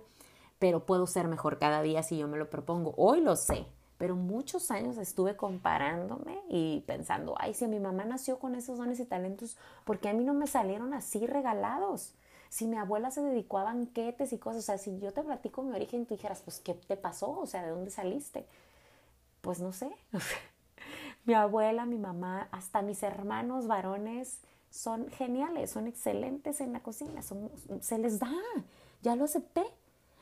pero 0.59 0.85
puedo 0.85 1.07
ser 1.07 1.27
mejor 1.27 1.57
cada 1.57 1.81
día 1.81 2.03
si 2.03 2.17
yo 2.17 2.27
me 2.27 2.37
lo 2.37 2.49
propongo. 2.49 2.93
Hoy 2.97 3.21
lo 3.21 3.35
sé, 3.35 3.65
pero 3.97 4.15
muchos 4.15 4.69
años 4.69 4.97
estuve 4.97 5.35
comparándome 5.35 6.39
y 6.49 6.81
pensando, 6.81 7.35
ay, 7.39 7.55
si 7.55 7.65
mi 7.67 7.79
mamá 7.79 8.05
nació 8.05 8.37
con 8.37 8.53
esos 8.53 8.77
dones 8.77 8.99
y 8.99 9.05
talentos, 9.05 9.57
¿por 9.85 9.99
qué 9.99 10.09
a 10.09 10.13
mí 10.13 10.23
no 10.23 10.35
me 10.35 10.45
salieron 10.45 10.93
así 10.93 11.25
regalados? 11.25 12.13
Si 12.55 12.67
mi 12.67 12.77
abuela 12.77 13.11
se 13.11 13.21
dedicó 13.21 13.57
a 13.57 13.65
banquetes 13.65 14.31
y 14.31 14.37
cosas, 14.37 14.59
o 14.59 14.65
sea, 14.65 14.77
si 14.77 14.97
yo 14.99 15.11
te 15.11 15.21
platico 15.21 15.61
mi 15.61 15.75
origen, 15.75 16.05
tú 16.05 16.13
dijeras, 16.13 16.39
pues, 16.39 16.61
¿qué 16.61 16.73
te 16.73 16.95
pasó? 16.95 17.37
O 17.37 17.45
sea, 17.45 17.61
¿de 17.63 17.71
dónde 17.71 17.91
saliste? 17.91 18.45
Pues 19.41 19.59
no 19.59 19.73
sé. 19.73 19.91
mi 21.25 21.33
abuela, 21.33 21.85
mi 21.85 21.97
mamá, 21.97 22.47
hasta 22.53 22.81
mis 22.81 23.03
hermanos 23.03 23.67
varones 23.67 24.39
son 24.69 25.09
geniales, 25.09 25.69
son 25.69 25.85
excelentes 25.85 26.61
en 26.61 26.71
la 26.71 26.79
cocina, 26.79 27.21
son, 27.23 27.51
se 27.81 27.97
les 27.97 28.19
da, 28.19 28.31
ya 29.01 29.17
lo 29.17 29.25
acepté, 29.25 29.65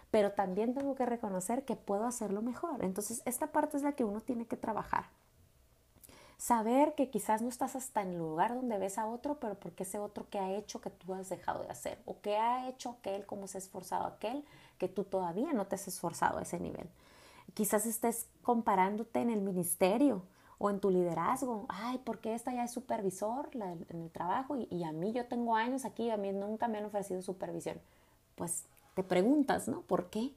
pero 0.10 0.32
también 0.32 0.74
tengo 0.74 0.96
que 0.96 1.06
reconocer 1.06 1.66
que 1.66 1.76
puedo 1.76 2.06
hacerlo 2.06 2.42
mejor. 2.42 2.84
Entonces, 2.84 3.22
esta 3.26 3.52
parte 3.52 3.78
es 3.78 3.84
la 3.84 3.92
que 3.92 4.06
uno 4.06 4.22
tiene 4.22 4.48
que 4.48 4.58
trabajar. 4.58 5.06
Saber 6.44 6.94
que 6.96 7.10
quizás 7.10 7.42
no 7.42 7.48
estás 7.48 7.78
hasta 7.78 8.02
en 8.02 8.10
el 8.10 8.18
lugar 8.18 8.54
donde 8.54 8.78
ves 8.78 8.98
a 8.98 9.08
otro, 9.08 9.40
pero 9.40 9.56
porque 9.56 9.84
ese 9.84 9.98
otro 9.98 10.30
que 10.30 10.40
ha 10.40 10.52
hecho 10.52 10.82
que 10.82 10.90
tú 10.90 11.14
has 11.14 11.30
dejado 11.30 11.64
de 11.64 11.70
hacer, 11.70 11.98
o 12.04 12.20
que 12.20 12.36
ha 12.36 12.68
hecho 12.68 12.98
aquel, 13.00 13.26
como 13.26 13.48
se 13.48 13.58
ha 13.58 13.60
esforzado 13.60 14.06
aquel, 14.06 14.44
que 14.78 14.90
tú 14.90 15.06
todavía 15.06 15.54
no 15.54 15.68
te 15.68 15.76
has 15.76 15.88
esforzado 15.88 16.40
a 16.40 16.42
ese 16.42 16.60
nivel. 16.60 16.90
Quizás 17.54 17.86
estés 17.86 18.28
comparándote 18.42 19.22
en 19.22 19.30
el 19.30 19.40
ministerio 19.40 20.24
o 20.58 20.70
en 20.70 20.82
tu 20.82 20.90
liderazgo. 20.90 21.66
Ay, 21.70 22.02
porque 22.04 22.34
esta 22.34 22.54
ya 22.54 22.66
es 22.66 22.74
supervisor 22.74 23.50
en 23.54 24.02
el 24.02 24.12
trabajo 24.12 24.58
y, 24.58 24.68
y 24.70 24.84
a 24.84 24.92
mí 24.92 25.14
yo 25.14 25.26
tengo 25.28 25.56
años 25.56 25.86
aquí 25.86 26.10
a 26.10 26.18
mí 26.18 26.34
nunca 26.34 26.68
me 26.68 26.80
han 26.80 26.84
ofrecido 26.84 27.22
supervisión. 27.22 27.80
Pues 28.36 28.66
te 28.96 29.04
preguntas, 29.04 29.70
¿no? 29.70 29.80
¿Por 29.84 30.10
qué? 30.10 30.34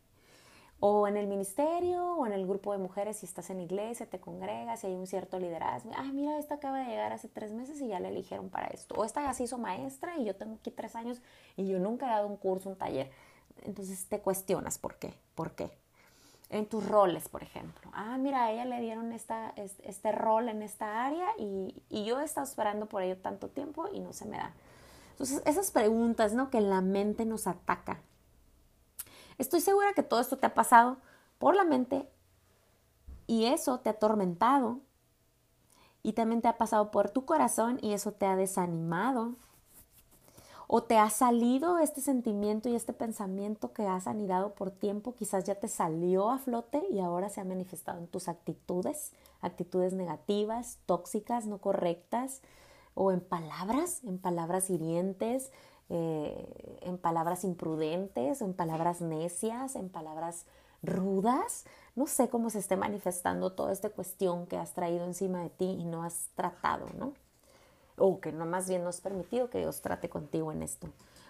O 0.81 1.09
en 1.09 1.17
el 1.17 1.27
ministerio 1.27 2.05
o 2.17 2.27
en 2.27 2.33
el 2.33 2.47
grupo 2.47 2.73
de 2.73 2.79
mujeres 2.79 3.19
si 3.19 3.27
estás 3.27 3.49
en 3.51 3.61
iglesia, 3.61 4.07
te 4.07 4.21
congregas 4.21 4.85
y 4.85 4.89
hay 4.89 4.95
un 4.95 5.07
cierto 5.07 5.39
liderazgo. 5.39 5.91
Ah, 5.97 6.11
mira, 6.13 6.39
esta 6.39 6.57
acaba 6.57 6.79
de 6.81 6.87
llegar 6.87 7.13
hace 7.13 7.29
tres 7.29 7.53
meses 7.53 7.81
y 7.81 7.89
ya 7.89 8.01
la 8.01 8.09
eligieron 8.09 8.51
para 8.51 8.67
esto. 8.69 8.95
O 8.97 9.05
esta 9.05 9.23
ya 9.23 9.33
se 9.33 9.45
hizo 9.45 9.59
maestra 9.59 10.19
y 10.19 10.25
yo 10.25 10.37
tengo 10.37 10.57
aquí 10.57 10.71
tres 10.71 10.95
años 10.95 11.21
y 11.57 11.67
yo 11.67 11.79
nunca 11.79 12.07
he 12.07 12.11
dado 12.11 12.27
un 12.27 12.37
curso, 12.37 12.69
un 12.69 12.77
taller. 12.77 13.11
Entonces 13.63 14.07
te 14.07 14.21
cuestionas 14.21 14.79
por 14.79 14.97
qué, 14.97 15.15
por 15.35 15.53
qué. 15.53 15.71
En 16.49 16.67
tus 16.67 16.87
roles, 16.87 17.29
por 17.29 17.43
ejemplo. 17.43 17.91
Ah, 17.93 18.19
mira, 18.19 18.45
a 18.45 18.53
ella 18.53 18.67
le 18.67 18.81
dieron 18.81 19.13
esta, 19.13 19.53
este, 19.57 20.13
rol 20.13 20.49
en 20.49 20.63
esta 20.63 21.05
área 21.05 21.27
y, 21.39 21.83
y 21.89 22.05
yo 22.05 22.21
he 22.21 22.25
estado 22.25 22.47
esperando 22.47 22.87
por 22.87 23.03
ello 23.03 23.17
tanto 23.17 23.49
tiempo 23.49 23.89
y 23.93 23.99
no 23.99 24.13
se 24.13 24.27
me 24.27 24.37
da. 24.37 24.53
Entonces, 25.13 25.43
esas 25.47 25.73
preguntas, 25.73 26.35
¿no? 26.35 26.51
Que 26.51 26.61
la 26.61 26.83
mente 26.83 27.25
nos 27.25 27.47
ataca 27.47 28.01
Estoy 29.39 29.61
segura 29.61 29.93
que 29.95 30.03
todo 30.03 30.21
esto 30.21 30.39
te 30.39 30.47
ha 30.47 30.55
pasado 30.55 30.97
por 31.39 31.55
la 31.55 31.65
mente 31.65 32.09
y 33.27 33.47
eso 33.47 33.79
te 33.81 33.91
ha 33.91 33.93
atormentado 33.93 34.81
y 36.03 36.13
también 36.13 36.41
te 36.41 36.49
ha 36.49 36.57
pasado 36.57 36.91
por 36.91 37.11
tu 37.11 37.25
corazón 37.25 37.79
y 37.83 37.93
eso 37.93 38.13
te 38.13 38.27
ha 38.27 38.37
desanimado. 38.37 39.35
O 40.69 40.83
te 40.83 40.99
ha 40.99 41.11
salido 41.11 41.79
este 41.79 42.01
sentimiento 42.01 42.69
y 42.69 42.75
este 42.75 42.93
pensamiento 42.93 43.73
que 43.73 43.87
has 43.87 44.07
anidado 44.09 44.55
por 44.55 44.73
tiempo, 44.73 45.15
quizás 45.15 45.45
ya 45.45 45.57
te 45.57 45.69
salió 45.69 46.31
a 46.31 46.39
flote 46.39 46.83
y 46.91 46.99
ahora 46.99 47.29
se 47.29 47.41
ha 47.41 47.45
manifestado 47.45 47.99
en 47.99 48.09
tus 48.09 48.29
actitudes, 48.29 49.13
actitudes 49.41 49.93
negativas, 49.93 50.79
tóxicas, 50.87 51.47
no 51.47 51.59
correctas, 51.59 52.41
o 52.95 53.13
en 53.13 53.21
palabras, 53.21 54.03
en 54.05 54.19
palabras 54.19 54.71
hirientes, 54.71 55.53
eh, 55.89 56.79
en 56.83 56.99
palabras 56.99 57.45
imprudentes, 57.45 58.43
en 58.43 58.55
palabras 58.55 59.01
necias, 59.01 59.77
en 59.77 59.89
palabras 59.89 60.47
rudas. 60.83 61.65
No 61.95 62.07
sé 62.07 62.29
cómo 62.29 62.51
se 62.51 62.59
esté 62.59 62.77
manifestando 62.77 63.53
toda 63.53 63.73
esta 63.73 63.91
cuestión 63.91 64.47
que 64.47 64.57
has 64.57 64.73
traído 64.73 65.05
encima 65.05 65.43
de 65.43 65.51
ti 65.51 65.77
y 65.79 65.85
no 65.85 66.03
has 66.03 66.29
tratado, 66.35 66.87
¿no? 66.99 67.13
O 67.99 68.21
que 68.21 68.33
no 68.33 68.47
más 68.47 68.69
bien 68.69 68.83
no 68.83 68.91
has 68.91 69.01
permitido 69.01 69.49
que 69.49 69.59
Dios 69.59 69.81
trate 69.81 70.09
contigo 70.09 70.53
en 70.53 70.63
esto. 70.63 70.89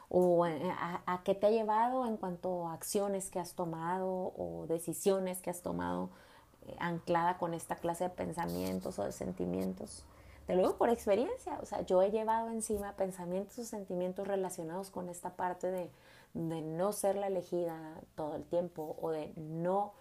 O 0.09 0.47
eh, 0.47 0.73
a, 1.07 1.21
qué 1.25 1.35
te 1.35 1.47
ha 1.47 1.51
llevado 1.51 2.07
en 2.07 2.17
cuanto 2.17 2.69
a 2.69 2.75
acciones 2.75 3.31
que 3.31 3.39
has 3.39 3.55
tomado 3.55 4.09
o 4.09 4.67
decisiones 4.69 5.41
que 5.41 5.51
has 5.51 5.63
tomado 5.63 6.11
eh, 6.67 6.77
anclada 6.79 7.39
con 7.39 7.55
esta 7.55 7.77
clase 7.77 8.05
de 8.05 8.11
pensamientos 8.11 8.99
o 8.99 9.05
de 9.05 9.13
sentimientos. 9.13 10.05
Te 10.47 10.55
lo 10.55 10.77
por 10.77 10.91
experiencia, 10.91 11.59
o 11.61 11.67
sea, 11.67 11.83
yo 11.83 12.03
he 12.03 12.11
llevado 12.11 12.51
encima 12.51 12.93
pensamientos 12.93 13.59
o 13.59 13.65
sentimientos 13.65 14.29
relacionados 14.29 14.91
con 14.91 15.09
esta 15.09 15.35
parte 15.35 15.71
de, 15.73 15.91
de 16.35 16.61
no 16.63 16.93
ser 16.93 17.17
la 17.17 17.27
elegida 17.27 18.01
todo 18.15 18.37
el 18.37 18.45
tiempo 18.45 18.97
o 19.01 19.11
de 19.11 19.33
no 19.37 19.93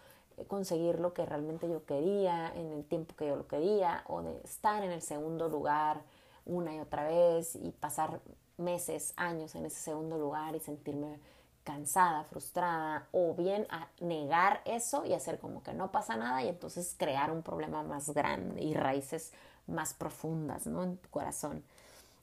conseguir 0.48 1.00
lo 1.00 1.14
que 1.14 1.26
realmente 1.26 1.68
yo 1.68 1.86
quería 1.86 2.52
en 2.56 2.72
el 2.74 2.84
tiempo 2.84 3.16
que 3.16 3.28
yo 3.28 3.36
lo 3.36 3.48
quería 3.48 4.04
o 4.08 4.22
de 4.22 4.40
estar 4.44 4.84
en 4.84 4.92
el 4.92 5.02
segundo 5.02 5.50
lugar 5.50 6.02
una 6.46 6.76
y 6.76 6.80
otra 6.80 7.08
vez 7.08 7.56
y 7.56 7.72
pasar 7.72 8.20
meses, 8.58 9.14
años 9.18 9.56
en 9.56 9.66
ese 9.66 9.80
segundo 9.80 10.18
lugar 10.18 10.56
y 10.56 10.60
sentirme 10.60 11.20
cansada, 11.64 12.24
frustrada 12.26 13.08
o 13.12 13.34
bien 13.34 13.66
a 13.72 13.88
negar 14.00 14.62
eso 14.66 15.04
y 15.06 15.14
hacer 15.14 15.40
como 15.40 15.64
que 15.64 15.74
no 15.74 15.92
pasa 15.92 16.16
nada 16.16 16.44
y 16.44 16.50
entonces 16.50 16.96
crear 16.98 17.32
un 17.32 17.42
problema 17.42 17.82
más 17.82 18.12
grande 18.12 18.62
y 18.62 18.76
raíces 18.76 19.34
más 19.68 19.94
profundas, 19.94 20.68
¿no? 20.68 20.84
En 20.84 20.98
tu 20.98 21.10
corazón. 21.10 21.64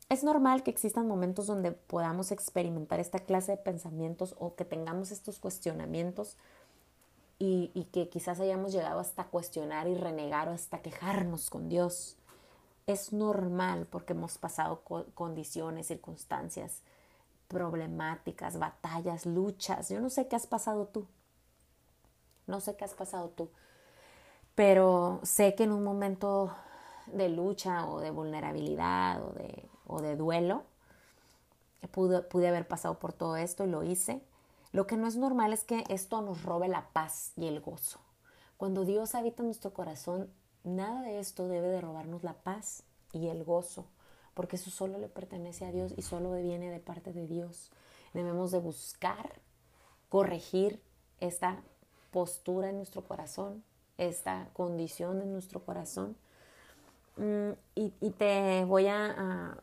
Es 0.09 0.25
normal 0.25 0.63
que 0.63 0.71
existan 0.71 1.09
momentos 1.09 1.47
donde 1.47 1.73
podamos 1.73 2.33
experimentar 2.33 3.01
esta 3.01 3.21
clase 3.21 3.53
de 3.53 3.57
pensamientos 3.57 4.35
o 4.39 4.55
que 4.55 4.65
tengamos 4.65 5.11
estos 5.11 5.39
cuestionamientos 5.39 6.37
y, 7.39 7.89
que 7.93 8.09
quizás 8.09 8.39
hayamos 8.39 8.73
llegado 8.73 9.01
hasta 9.01 9.25
cuestionar 9.25 9.89
y 9.89 9.95
renegar 9.95 10.49
o 10.49 10.53
hasta 10.53 10.81
quejarnos 10.81 11.51
con 11.51 11.69
Dios. 11.69 12.17
Es 12.87 13.13
normal 13.13 13.89
porque 13.91 14.13
hemos 14.13 14.39
pasado 14.39 14.83
condiciones, 15.15 15.89
circunstancias 15.89 16.83
problemáticas, 17.49 18.59
batallas, 18.59 19.27
luchas. 19.27 19.89
Yo 19.89 20.01
no 20.01 20.09
sé 20.09 20.29
qué 20.29 20.37
has 20.37 20.47
pasado 20.47 20.87
tú. 20.87 21.07
No 22.47 22.61
sé 22.61 22.77
qué 22.77 22.85
has 22.85 22.95
pasado 22.95 23.29
tú. 23.31 23.51
Pero 24.55 25.21
sé 25.23 25.55
que 25.55 25.65
en 25.65 25.73
un 25.73 25.83
momento 25.83 26.55
de 27.07 27.29
lucha 27.29 27.87
o 27.89 28.01
de 28.01 28.11
vulnerabilidad 28.11 29.23
o 29.25 29.33
de, 29.33 29.69
o 29.87 30.01
de 30.01 30.17
duelo. 30.17 30.65
Pude, 31.91 32.23
pude 32.23 32.49
haber 32.49 32.67
pasado 32.69 32.99
por 32.99 33.13
todo 33.13 33.37
esto 33.37 33.65
y 33.65 33.69
lo 33.69 33.83
hice. 33.83 34.23
Lo 34.73 34.87
que 34.87 34.97
no 34.97 35.07
es 35.07 35.17
normal 35.17 35.53
es 35.53 35.65
que 35.65 35.85
esto 35.89 36.23
nos 36.23 36.43
robe 36.43 36.69
la 36.69 36.89
paz 36.93 37.33
y 37.37 37.47
el 37.47 37.61
gozo. 37.61 38.01
Cuando 38.57 38.85
Dios 38.85 39.15
habita 39.15 39.43
nuestro 39.43 39.75
corazón, 39.75 40.31
nada 40.65 41.03
de 41.03 41.19
esto 41.19 41.49
debe 41.49 41.69
de 41.69 41.81
robarnos 41.81 42.23
la 42.23 42.35
paz 42.35 42.85
y 43.13 43.29
el 43.29 43.45
gozo, 43.45 43.87
porque 44.35 44.57
eso 44.57 44.71
solo 44.71 44.99
le 44.99 45.09
pertenece 45.09 45.65
a 45.65 45.73
Dios 45.73 45.93
y 45.97 46.03
solo 46.03 46.33
viene 46.35 46.71
de 46.71 46.81
parte 46.81 47.13
de 47.13 47.27
Dios. 47.27 47.71
Debemos 48.15 48.51
de 48.51 48.61
buscar 48.61 49.41
corregir 50.09 50.83
esta 51.21 51.63
postura 52.11 52.71
en 52.71 52.77
nuestro 52.77 53.05
corazón, 53.05 53.65
esta 53.99 54.49
condición 54.53 55.23
en 55.23 55.33
nuestro 55.33 55.65
corazón. 55.65 56.17
Mm, 57.17 57.53
y, 57.75 58.11
te 58.11 58.65
voy 58.65 58.87
a, 58.87 59.59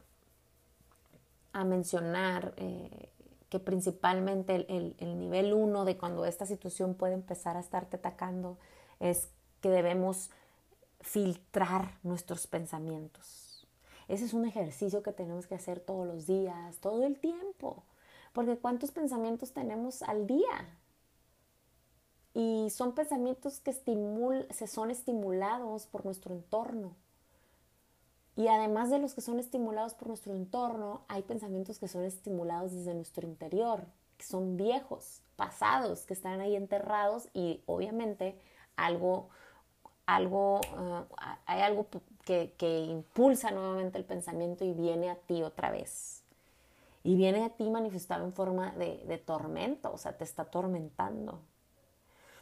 a, 1.54 1.64
mencionar 1.64 2.54
eh, 2.58 3.10
que 3.50 3.60
principalmente 3.60 4.66
el, 4.70 4.96
nivel 5.18 5.54
uno 5.54 5.84
de 5.84 5.98
cuando 5.98 6.26
esta 6.26 6.46
situación 6.46 6.94
puede 6.94 7.14
empezar 7.14 7.58
a 7.58 7.60
estarte 7.60 7.98
atacando 7.98 8.58
es 9.00 9.30
que 9.62 9.70
debemos 9.70 10.30
filtrar 11.02 11.98
nuestros 12.04 12.46
pensamientos. 12.48 13.68
Ese 14.08 14.26
es 14.26 14.34
un 14.34 14.46
ejercicio 14.46 15.04
que 15.04 15.12
tenemos 15.12 15.48
que 15.48 15.56
hacer 15.56 15.80
todos 15.80 16.06
los 16.08 16.28
días, 16.28 16.78
todo 16.78 17.06
el 17.06 17.20
tiempo, 17.20 17.84
porque 18.34 18.58
¿cuántos 18.58 18.92
pensamientos 18.92 19.54
tenemos 19.54 20.02
al 20.04 20.28
día? 20.28 20.78
Y 22.34 22.70
son 22.70 22.94
pensamientos 22.94 23.60
que 23.60 23.74
se 23.74 24.68
son 24.68 24.92
estimulados 24.92 25.88
por 25.88 26.06
nuestro 26.06 26.34
entorno. 26.34 26.96
Y 28.39 28.47
además 28.47 28.89
de 28.89 28.99
los 28.99 29.13
que 29.13 29.19
son 29.19 29.38
estimulados 29.38 29.95
por 29.95 30.08
nuestro 30.08 30.34
entorno, 30.34 31.02
hay 31.10 31.23
pensamientos 31.23 31.78
que 31.78 31.89
son 31.89 32.06
estimulados 32.06 32.71
desde 32.71 32.93
nuestro 32.93 33.28
interior, 33.28 33.84
que 34.17 34.23
son 34.23 34.56
viejos, 34.56 35.21
pasados, 35.36 36.06
que 36.06 36.13
están 36.13 36.39
ahí 36.39 36.56
enterrados 36.56 37.28
y 37.34 37.62
obviamente 37.65 38.39
algo, 38.78 39.28
algo, 40.06 40.62
ah, 41.17 41.38
hay 41.47 41.63
algo 41.63 41.88
que, 42.23 42.86
impulsa 42.88 43.52
nuevamente 43.52 43.97
el 43.97 44.06
pensamiento 44.06 44.63
y 44.63 44.71
viene 44.71 45.10
a 45.10 45.15
ti 45.15 45.43
otra 45.43 45.69
vez. 45.69 46.23
Y 47.04 47.17
viene 47.17 47.43
a 47.43 47.49
ti 47.49 47.69
manifestado 47.69 48.23
en 48.23 48.32
forma 48.32 48.71
de, 48.71 49.04
de 49.06 49.17
tormento, 49.17 49.91
o 49.91 49.97
sea, 49.97 50.17
te 50.17 50.23
está 50.23 50.43
atormentando. 50.43 51.41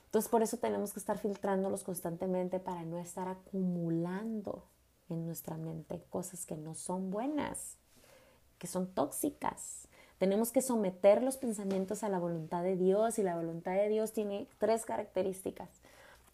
Entonces 0.06 0.30
por 0.30 0.44
eso 0.44 0.58
tenemos 0.58 0.94
que 0.94 1.00
estar 1.00 1.18
filtrándolos 1.18 1.84
constantemente 1.84 2.60
para 2.60 2.84
no 2.84 3.00
estar 3.00 3.28
acumulando 3.28 4.62
en 5.10 5.26
nuestra 5.26 5.58
mente 5.58 6.04
cosas 6.10 6.46
que 6.46 6.56
no 6.56 6.76
son 6.76 7.12
buenas, 7.12 7.78
que 8.58 8.68
son 8.68 8.88
tóxicas. 8.94 9.88
Tenemos 10.18 10.52
que 10.52 10.62
someter 10.62 11.22
los 11.22 11.38
pensamientos 11.38 12.04
a 12.04 12.10
la 12.10 12.20
voluntad 12.20 12.64
de 12.64 12.76
Dios 12.76 13.20
y 13.20 13.24
la 13.24 13.36
voluntad 13.36 13.74
de 13.74 13.90
Dios 13.90 14.14
tiene 14.14 14.48
tres 14.58 14.86
características. 14.86 15.70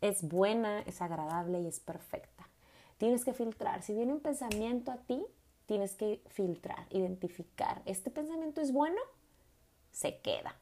Es 0.02 0.24
buena, 0.24 0.82
es 0.82 1.02
agradable 1.02 1.62
y 1.62 1.68
es 1.68 1.80
perfecta. 1.80 2.48
Tienes 2.98 3.26
que 3.26 3.34
filtrar. 3.34 3.84
Si 3.84 3.94
viene 3.94 4.14
un 4.14 4.22
pensamiento 4.22 4.92
a 4.92 4.98
ti, 4.98 5.26
tienes 5.66 5.96
que 5.96 6.22
filtrar, 6.28 6.86
identificar. 6.92 7.82
¿Este 7.86 8.10
pensamiento 8.10 8.62
es 8.62 8.72
bueno? 8.72 9.00
Se 9.92 10.20
queda. 10.20 10.56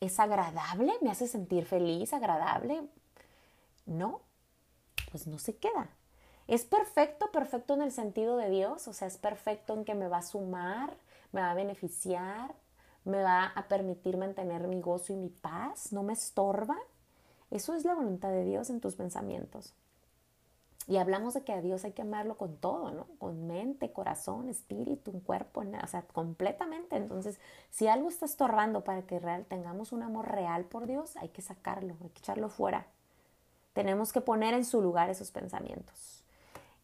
¿Es 0.00 0.20
agradable? 0.20 0.92
¿Me 1.02 1.10
hace 1.10 1.26
sentir 1.26 1.66
feliz? 1.66 2.12
¿Agradable? 2.12 2.88
No, 3.84 4.22
pues 5.10 5.26
no 5.26 5.38
se 5.38 5.56
queda. 5.56 5.90
¿Es 6.48 6.64
perfecto? 6.64 7.30
Perfecto 7.30 7.74
en 7.74 7.82
el 7.82 7.92
sentido 7.92 8.38
de 8.38 8.48
Dios, 8.48 8.88
o 8.88 8.94
sea, 8.94 9.06
es 9.06 9.18
perfecto 9.18 9.74
en 9.74 9.84
que 9.84 9.94
me 9.94 10.08
va 10.08 10.18
a 10.18 10.22
sumar, 10.22 10.96
me 11.30 11.42
va 11.42 11.50
a 11.50 11.54
beneficiar, 11.54 12.54
me 13.04 13.22
va 13.22 13.52
a 13.54 13.68
permitir 13.68 14.16
mantener 14.16 14.66
mi 14.66 14.80
gozo 14.80 15.12
y 15.12 15.16
mi 15.16 15.28
paz, 15.28 15.92
no 15.92 16.02
me 16.02 16.14
estorba. 16.14 16.76
Eso 17.50 17.74
es 17.74 17.84
la 17.84 17.94
voluntad 17.94 18.30
de 18.30 18.44
Dios 18.44 18.70
en 18.70 18.80
tus 18.80 18.94
pensamientos. 18.96 19.74
Y 20.86 20.96
hablamos 20.96 21.34
de 21.34 21.44
que 21.44 21.52
a 21.52 21.60
Dios 21.60 21.84
hay 21.84 21.92
que 21.92 22.00
amarlo 22.00 22.38
con 22.38 22.56
todo, 22.56 22.92
¿no? 22.92 23.08
Con 23.18 23.46
mente, 23.46 23.92
corazón, 23.92 24.48
espíritu, 24.48 25.10
un 25.10 25.20
cuerpo, 25.20 25.60
o 25.60 25.86
sea, 25.86 26.02
completamente. 26.02 26.96
Entonces, 26.96 27.38
si 27.70 27.88
algo 27.88 28.08
está 28.08 28.24
estorbando 28.24 28.84
para 28.84 29.02
que 29.02 29.18
real, 29.18 29.44
tengamos 29.44 29.92
un 29.92 30.02
amor 30.02 30.30
real 30.30 30.64
por 30.64 30.86
Dios, 30.86 31.14
hay 31.18 31.28
que 31.28 31.42
sacarlo, 31.42 31.94
hay 32.02 32.08
que 32.08 32.20
echarlo 32.20 32.48
fuera. 32.48 32.86
Tenemos 33.74 34.12
que 34.12 34.22
poner 34.22 34.54
en 34.54 34.64
su 34.64 34.80
lugar 34.80 35.10
esos 35.10 35.30
pensamientos 35.30 36.17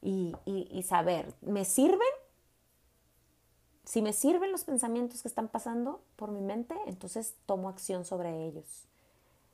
y, 0.04 0.82
saber, 0.82 1.32
¿me 1.40 1.64
sirven? 1.64 1.98
Si 3.84 4.02
me 4.02 4.12
sirven 4.12 4.52
los 4.52 4.64
pensamientos 4.64 5.22
que 5.22 5.28
están 5.28 5.48
pasando 5.48 6.02
por 6.16 6.30
mi 6.30 6.40
mente, 6.40 6.74
entonces 6.86 7.34
tomo 7.46 7.68
acción 7.68 8.04
sobre 8.04 8.46
ellos. 8.46 8.86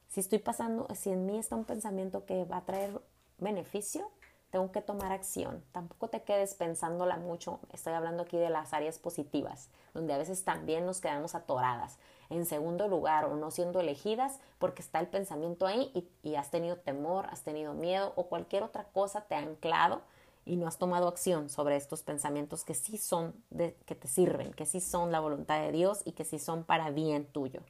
Si 0.08 0.20
estoy 0.20 0.38
pasando, 0.38 0.88
si 0.94 1.10
en 1.10 1.26
mí 1.26 1.38
está 1.38 1.54
un 1.54 1.64
pensamiento 1.64 2.26
que 2.26 2.44
va 2.44 2.58
a 2.58 2.64
traer 2.64 3.00
beneficio, 3.38 4.10
tengo 4.50 4.72
que 4.72 4.82
tomar 4.82 5.12
acción. 5.12 5.62
Tampoco 5.70 6.08
te 6.08 6.22
quedes 6.22 6.54
pensándola 6.54 7.16
mucho. 7.16 7.60
Estoy 7.72 7.92
hablando 7.92 8.24
aquí 8.24 8.36
de 8.36 8.50
las 8.50 8.72
áreas 8.72 8.98
positivas, 8.98 9.68
donde 9.94 10.12
a 10.12 10.18
veces 10.18 10.44
también 10.44 10.84
nos 10.84 11.00
quedamos 11.00 11.36
atoradas 11.36 11.98
en 12.28 12.46
segundo 12.46 12.88
lugar 12.88 13.24
o 13.24 13.36
no 13.36 13.50
siendo 13.50 13.80
elegidas 13.80 14.38
porque 14.58 14.82
está 14.82 15.00
el 15.00 15.08
pensamiento 15.08 15.66
ahí 15.66 15.90
y, 15.94 16.28
y 16.28 16.36
has 16.36 16.50
tenido 16.50 16.76
temor, 16.76 17.26
has 17.30 17.42
tenido 17.42 17.74
miedo 17.74 18.12
o 18.16 18.26
cualquier 18.26 18.62
otra 18.62 18.84
cosa 18.84 19.22
te 19.22 19.34
ha 19.34 19.38
anclado 19.38 20.02
y 20.50 20.56
no 20.56 20.66
has 20.66 20.78
tomado 20.78 21.06
acción 21.06 21.48
sobre 21.48 21.76
estos 21.76 22.02
pensamientos 22.02 22.64
que 22.64 22.74
sí 22.74 22.98
son, 22.98 23.36
de, 23.50 23.76
que 23.86 23.94
te 23.94 24.08
sirven, 24.08 24.52
que 24.52 24.66
sí 24.66 24.80
son 24.80 25.12
la 25.12 25.20
voluntad 25.20 25.60
de 25.60 25.70
Dios 25.70 26.02
y 26.04 26.10
que 26.10 26.24
sí 26.24 26.40
son 26.40 26.64
para 26.64 26.90
bien 26.90 27.24
tuyo. 27.26 27.60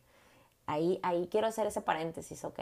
Ahí, 0.64 0.99
ahí 1.03 1.29
quiero 1.31 1.47
hacer 1.47 1.66
ese 1.66 1.83
paréntesis, 1.83 2.43
¿ok? 2.43 2.59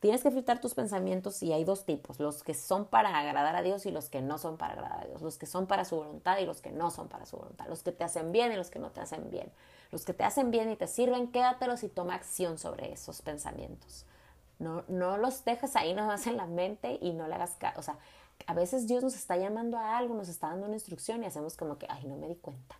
Tienes 0.00 0.22
que 0.22 0.30
filtrar 0.30 0.60
tus 0.60 0.74
pensamientos 0.74 1.42
y 1.42 1.54
hay 1.54 1.64
dos 1.64 1.86
tipos, 1.86 2.20
los 2.20 2.42
que 2.42 2.52
son 2.52 2.84
para 2.84 3.18
agradar 3.18 3.56
a 3.56 3.62
Dios 3.62 3.86
y 3.86 3.90
los 3.90 4.10
que 4.10 4.20
no 4.20 4.36
son 4.36 4.58
para 4.58 4.74
agradar 4.74 5.04
a 5.04 5.06
Dios, 5.06 5.22
los 5.22 5.38
que 5.38 5.46
son 5.46 5.66
para 5.66 5.86
su 5.86 5.96
voluntad 5.96 6.36
y 6.36 6.44
los 6.44 6.60
que 6.60 6.70
no 6.70 6.90
son 6.90 7.08
para 7.08 7.24
su 7.24 7.38
voluntad, 7.38 7.66
los 7.66 7.82
que 7.82 7.92
te 7.92 8.04
hacen 8.04 8.32
bien 8.32 8.52
y 8.52 8.56
los 8.56 8.70
que 8.70 8.80
no 8.80 8.90
te 8.90 9.00
hacen 9.00 9.30
bien. 9.30 9.50
Los 9.92 10.04
que 10.04 10.12
te 10.12 10.24
hacen 10.24 10.50
bien 10.50 10.70
y 10.70 10.76
te 10.76 10.88
sirven, 10.88 11.32
quédatelos 11.32 11.84
y 11.84 11.88
toma 11.88 12.16
acción 12.16 12.58
sobre 12.58 12.92
esos 12.92 13.22
pensamientos. 13.22 14.04
No, 14.58 14.84
no 14.88 15.16
los 15.16 15.42
dejes 15.46 15.74
ahí 15.74 15.94
nada 15.94 16.08
más 16.08 16.26
en 16.26 16.36
la 16.36 16.46
mente 16.46 16.98
y 17.00 17.14
no 17.14 17.26
le 17.28 17.36
hagas 17.36 17.56
caso. 17.56 17.80
O 17.80 17.82
sea, 17.82 17.96
a 18.46 18.54
veces 18.54 18.86
Dios 18.86 19.02
nos 19.02 19.14
está 19.14 19.36
llamando 19.36 19.78
a 19.78 19.96
algo, 19.96 20.14
nos 20.14 20.28
está 20.28 20.48
dando 20.48 20.66
una 20.66 20.76
instrucción 20.76 21.22
y 21.22 21.26
hacemos 21.26 21.56
como 21.56 21.78
que, 21.78 21.86
ay, 21.88 22.04
no 22.06 22.16
me 22.16 22.28
di 22.28 22.36
cuenta. 22.36 22.76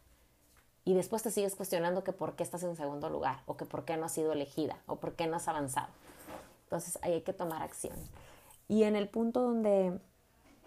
Y 0.85 0.95
después 0.95 1.23
te 1.23 1.31
sigues 1.31 1.55
cuestionando 1.55 2.05
que 2.05 2.13
por 2.13 2.37
qué 2.37 2.43
estás 2.43 2.63
en 2.63 2.77
segundo 2.77 3.09
lugar, 3.09 3.43
o 3.47 3.57
que 3.57 3.65
por 3.65 3.85
qué 3.85 3.97
no 3.97 4.05
has 4.05 4.13
sido 4.13 4.33
elegida, 4.33 4.83
o 4.87 4.97
por 4.97 5.15
qué 5.15 5.27
no 5.27 5.37
has 5.37 5.49
avanzado. 5.49 5.89
Entonces 6.65 6.99
ahí 7.03 7.15
hay 7.15 7.23
que 7.23 7.33
tomar 7.33 7.63
acción. 7.63 7.97
Y 8.69 8.83
en 8.83 8.97
el 8.97 9.09
punto 9.09 9.41
donde 9.41 9.99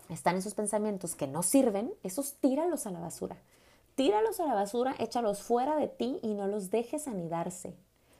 están 0.09 0.35
esos 0.35 0.55
pensamientos 0.55 1.15
que 1.15 1.27
no 1.27 1.43
sirven, 1.43 1.93
esos 2.03 2.33
tíralos 2.35 2.87
a 2.87 2.91
la 2.91 2.99
basura. 2.99 3.37
Tíralos 3.95 4.39
a 4.39 4.45
la 4.45 4.53
basura, 4.53 4.95
échalos 4.99 5.41
fuera 5.41 5.75
de 5.75 5.87
ti 5.87 6.19
y 6.21 6.33
no 6.33 6.47
los 6.47 6.71
dejes 6.71 7.07
anidarse. 7.07 7.75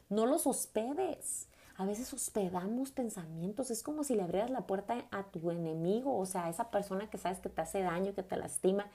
No 0.10 0.26
los 0.26 0.48
hospedes 0.48 1.48
a 1.78 1.86
veces 1.86 2.12
hospedamos 2.12 2.92
pensamientos, 2.92 3.70
es 3.70 3.84
como 3.84 4.04
si 4.04 4.16
le 4.16 4.24
abrieras 4.24 4.50
la 4.50 4.66
puerta 4.66 5.06
a 5.12 5.24
tu 5.26 5.52
enemigo, 5.52 6.18
o 6.18 6.26
sea, 6.26 6.46
a 6.46 6.50
esa 6.50 6.72
persona 6.72 7.10
que 7.10 7.20
sabes 7.20 7.40
que 7.40 7.50
te 7.50 7.62
hace 7.62 7.82
daño, 7.82 8.16
que 8.16 8.24
te 8.24 8.36
lastima, 8.36 8.88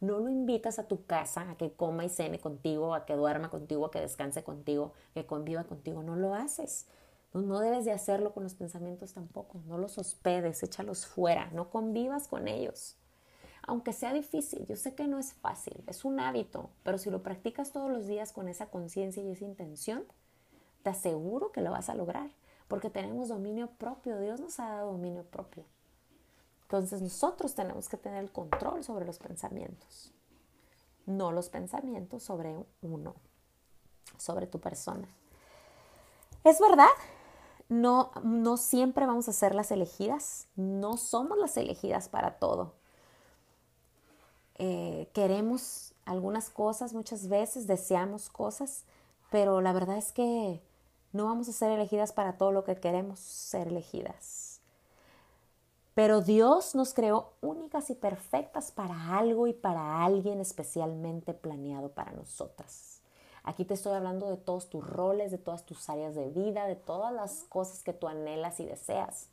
no 0.00 0.18
lo 0.18 0.30
invitas 0.30 0.78
a 0.78 0.88
tu 0.88 1.04
casa 1.04 1.50
a 1.50 1.56
que 1.56 1.72
coma 1.72 2.06
y 2.06 2.08
cene 2.08 2.40
contigo, 2.40 2.94
a 2.94 3.04
que 3.04 3.14
duerma 3.14 3.50
contigo, 3.50 3.84
a 3.84 3.90
que 3.90 4.00
descanse 4.00 4.42
contigo, 4.42 4.94
que 5.12 5.26
conviva 5.26 5.64
contigo, 5.64 6.02
no 6.02 6.16
lo 6.16 6.34
haces. 6.34 6.86
No, 7.34 7.42
no 7.42 7.60
debes 7.60 7.84
de 7.84 7.92
hacerlo 7.92 8.32
con 8.32 8.42
los 8.42 8.54
pensamientos 8.54 9.12
tampoco, 9.12 9.60
no 9.66 9.76
los 9.76 9.98
hospedes, 9.98 10.62
échalos 10.62 11.04
fuera, 11.06 11.50
no 11.52 11.68
convivas 11.68 12.26
con 12.26 12.48
ellos. 12.48 12.96
Aunque 13.62 13.92
sea 13.92 14.14
difícil, 14.14 14.66
yo 14.66 14.76
sé 14.76 14.94
que 14.94 15.06
no 15.06 15.18
es 15.18 15.34
fácil, 15.34 15.84
es 15.86 16.06
un 16.06 16.18
hábito, 16.18 16.70
pero 16.82 16.96
si 16.96 17.10
lo 17.10 17.22
practicas 17.22 17.70
todos 17.70 17.90
los 17.90 18.06
días 18.06 18.32
con 18.32 18.48
esa 18.48 18.70
conciencia 18.70 19.22
y 19.22 19.30
esa 19.30 19.44
intención, 19.44 20.04
te 20.82 20.90
aseguro 20.90 21.52
que 21.52 21.60
lo 21.60 21.70
vas 21.70 21.88
a 21.88 21.94
lograr, 21.94 22.30
porque 22.68 22.90
tenemos 22.90 23.28
dominio 23.28 23.68
propio, 23.68 24.18
Dios 24.20 24.40
nos 24.40 24.58
ha 24.60 24.68
dado 24.68 24.92
dominio 24.92 25.24
propio. 25.24 25.64
Entonces 26.62 27.02
nosotros 27.02 27.54
tenemos 27.54 27.88
que 27.88 27.96
tener 27.96 28.22
el 28.22 28.30
control 28.30 28.84
sobre 28.84 29.04
los 29.04 29.18
pensamientos, 29.18 30.12
no 31.06 31.32
los 31.32 31.48
pensamientos 31.48 32.22
sobre 32.22 32.56
uno, 32.80 33.14
sobre 34.16 34.46
tu 34.46 34.60
persona. 34.60 35.08
Es 36.44 36.60
verdad, 36.60 36.88
no, 37.68 38.10
no 38.22 38.56
siempre 38.56 39.06
vamos 39.06 39.28
a 39.28 39.32
ser 39.32 39.54
las 39.54 39.70
elegidas, 39.70 40.46
no 40.56 40.96
somos 40.96 41.38
las 41.38 41.56
elegidas 41.56 42.08
para 42.08 42.38
todo. 42.38 42.74
Eh, 44.56 45.08
queremos 45.12 45.94
algunas 46.04 46.50
cosas 46.50 46.92
muchas 46.92 47.28
veces, 47.28 47.66
deseamos 47.66 48.28
cosas, 48.28 48.84
pero 49.30 49.60
la 49.60 49.72
verdad 49.72 49.96
es 49.96 50.12
que 50.12 50.60
no 51.12 51.24
vamos 51.24 51.48
a 51.48 51.52
ser 51.52 51.70
elegidas 51.70 52.12
para 52.12 52.38
todo 52.38 52.52
lo 52.52 52.64
que 52.64 52.76
queremos 52.76 53.18
ser 53.18 53.68
elegidas. 53.68 54.60
Pero 55.94 56.20
Dios 56.20 56.74
nos 56.74 56.94
creó 56.94 57.32
únicas 57.40 57.90
y 57.90 57.94
perfectas 57.94 58.70
para 58.70 59.18
algo 59.18 59.46
y 59.46 59.52
para 59.52 60.04
alguien 60.04 60.40
especialmente 60.40 61.34
planeado 61.34 61.90
para 61.90 62.12
nosotras. 62.12 63.00
Aquí 63.42 63.64
te 63.64 63.74
estoy 63.74 63.94
hablando 63.94 64.30
de 64.30 64.36
todos 64.36 64.68
tus 64.70 64.86
roles, 64.88 65.30
de 65.30 65.38
todas 65.38 65.64
tus 65.64 65.88
áreas 65.90 66.14
de 66.14 66.28
vida, 66.28 66.66
de 66.66 66.76
todas 66.76 67.12
las 67.12 67.44
cosas 67.48 67.82
que 67.82 67.92
tú 67.92 68.06
anhelas 68.06 68.60
y 68.60 68.66
deseas. 68.66 69.28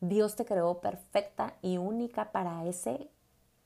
Dios 0.00 0.36
te 0.36 0.44
creó 0.44 0.80
perfecta 0.80 1.54
y 1.62 1.78
única 1.78 2.32
para 2.32 2.64
ese 2.66 3.08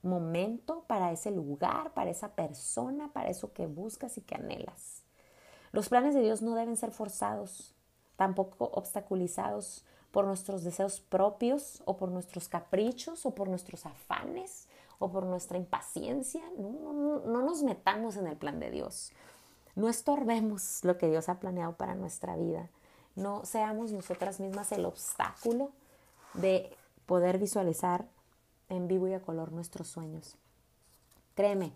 momento, 0.02 0.84
para 0.86 1.10
ese 1.10 1.30
lugar, 1.30 1.92
para 1.94 2.10
esa 2.10 2.28
persona, 2.28 3.12
para 3.12 3.30
eso 3.30 3.52
que 3.52 3.66
buscas 3.66 4.16
y 4.18 4.20
que 4.20 4.36
anhelas. 4.36 5.02
Los 5.72 5.88
planes 5.88 6.14
de 6.14 6.22
Dios 6.22 6.42
no 6.42 6.54
deben 6.54 6.76
ser 6.76 6.90
forzados, 6.90 7.74
tampoco 8.16 8.70
obstaculizados 8.74 9.84
por 10.10 10.24
nuestros 10.24 10.64
deseos 10.64 11.00
propios 11.00 11.82
o 11.84 11.96
por 11.96 12.10
nuestros 12.10 12.48
caprichos 12.48 13.26
o 13.26 13.34
por 13.34 13.48
nuestros 13.48 13.86
afanes 13.86 14.66
o 14.98 15.10
por 15.10 15.24
nuestra 15.26 15.58
impaciencia. 15.58 16.42
No, 16.58 16.92
no, 16.92 17.42
nos 17.42 17.62
metamos 17.62 18.16
en 18.16 18.26
el 18.26 18.36
plan 18.36 18.58
de 18.58 18.70
Dios. 18.70 19.12
No 19.76 19.88
estorbemos 19.88 20.80
lo 20.82 20.98
que 20.98 21.08
Dios 21.08 21.28
ha 21.28 21.38
planeado 21.38 21.74
para 21.74 21.94
nuestra 21.94 22.36
vida. 22.36 22.68
No 23.14 23.44
seamos 23.44 23.92
nosotras 23.92 24.40
mismas 24.40 24.72
el 24.72 24.86
obstáculo 24.86 25.70
de 26.34 26.76
poder 27.06 27.38
visualizar 27.38 28.06
en 28.68 28.88
vivo 28.88 29.08
y 29.08 29.14
a 29.14 29.22
color 29.22 29.52
nuestros 29.52 29.88
sueños. 29.88 30.36
Créeme, 31.34 31.72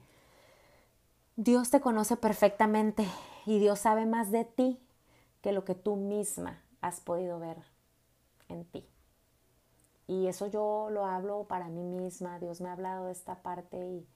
Dios 1.37 1.71
te 1.71 1.81
conoce 1.81 2.17
perfectamente 2.17 3.07
y 3.47 3.59
Dios 3.59 3.81
sabe 3.81 4.07
más 4.07 4.31
de 4.31 4.45
ti 4.45 4.81
que 5.41 5.53
lo 5.53 5.65
que 5.65 5.75
tú 5.75 5.97
misma 5.97 6.63
has 6.81 7.01
podido 7.01 7.39
ver 7.39 7.59
en 8.49 8.65
ti. 8.65 8.87
Y 10.07 10.27
eso 10.27 10.47
yo 10.47 10.89
lo 10.91 11.07
hablo 11.07 11.45
para 11.45 11.69
mí 11.69 11.83
misma, 11.83 12.39
Dios 12.39 12.61
me 12.61 12.69
ha 12.69 12.73
hablado 12.73 13.07
de 13.07 13.13
esta 13.13 13.43
parte 13.43 13.79
y, 13.79 14.07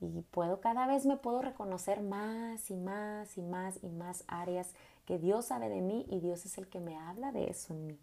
y 0.00 0.22
puedo 0.30 0.60
cada 0.60 0.86
vez 0.86 1.06
me 1.06 1.16
puedo 1.16 1.42
reconocer 1.42 2.02
más 2.02 2.70
y 2.70 2.76
más 2.76 3.36
y 3.36 3.42
más 3.42 3.82
y 3.82 3.88
más 3.88 4.24
áreas 4.26 4.74
que 5.04 5.18
Dios 5.18 5.46
sabe 5.46 5.68
de 5.68 5.80
mí 5.80 6.06
y 6.08 6.20
Dios 6.20 6.44
es 6.44 6.58
el 6.58 6.68
que 6.68 6.80
me 6.80 6.96
habla 6.96 7.32
de 7.32 7.50
eso 7.50 7.74
en 7.74 7.86
mí. 7.86 7.98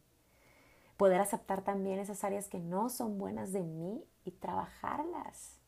Poder 0.98 1.20
aceptar 1.20 1.62
también 1.64 2.00
esas 2.00 2.24
áreas 2.24 2.48
que 2.48 2.60
no 2.60 2.90
son 2.90 3.18
buenas 3.18 3.52
de 3.52 3.64
mí 3.64 4.04
y 4.24 4.32
trabajarlas. 4.32 5.60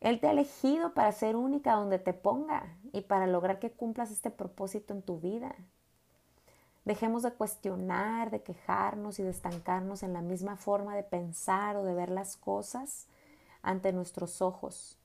Él 0.00 0.20
te 0.20 0.28
ha 0.28 0.32
elegido 0.32 0.94
para 0.94 1.12
ser 1.12 1.36
única 1.36 1.74
donde 1.74 1.98
te 1.98 2.12
ponga 2.12 2.76
y 2.92 3.02
para 3.02 3.26
lograr 3.26 3.58
que 3.58 3.70
cumplas 3.70 4.10
este 4.10 4.30
propósito 4.30 4.94
en 4.94 5.02
tu 5.02 5.18
vida. 5.18 5.54
Dejemos 6.84 7.22
de 7.22 7.32
cuestionar, 7.32 8.30
de 8.30 8.42
quejarnos 8.42 9.18
y 9.18 9.22
de 9.22 9.30
estancarnos 9.30 10.02
en 10.02 10.12
la 10.12 10.22
misma 10.22 10.56
forma 10.56 10.94
de 10.96 11.02
pensar 11.02 11.76
o 11.76 11.84
de 11.84 11.94
ver 11.94 12.10
las 12.10 12.36
cosas 12.36 13.06
ante 13.60 13.92
nuestros 13.92 14.40
ojos, 14.40 14.96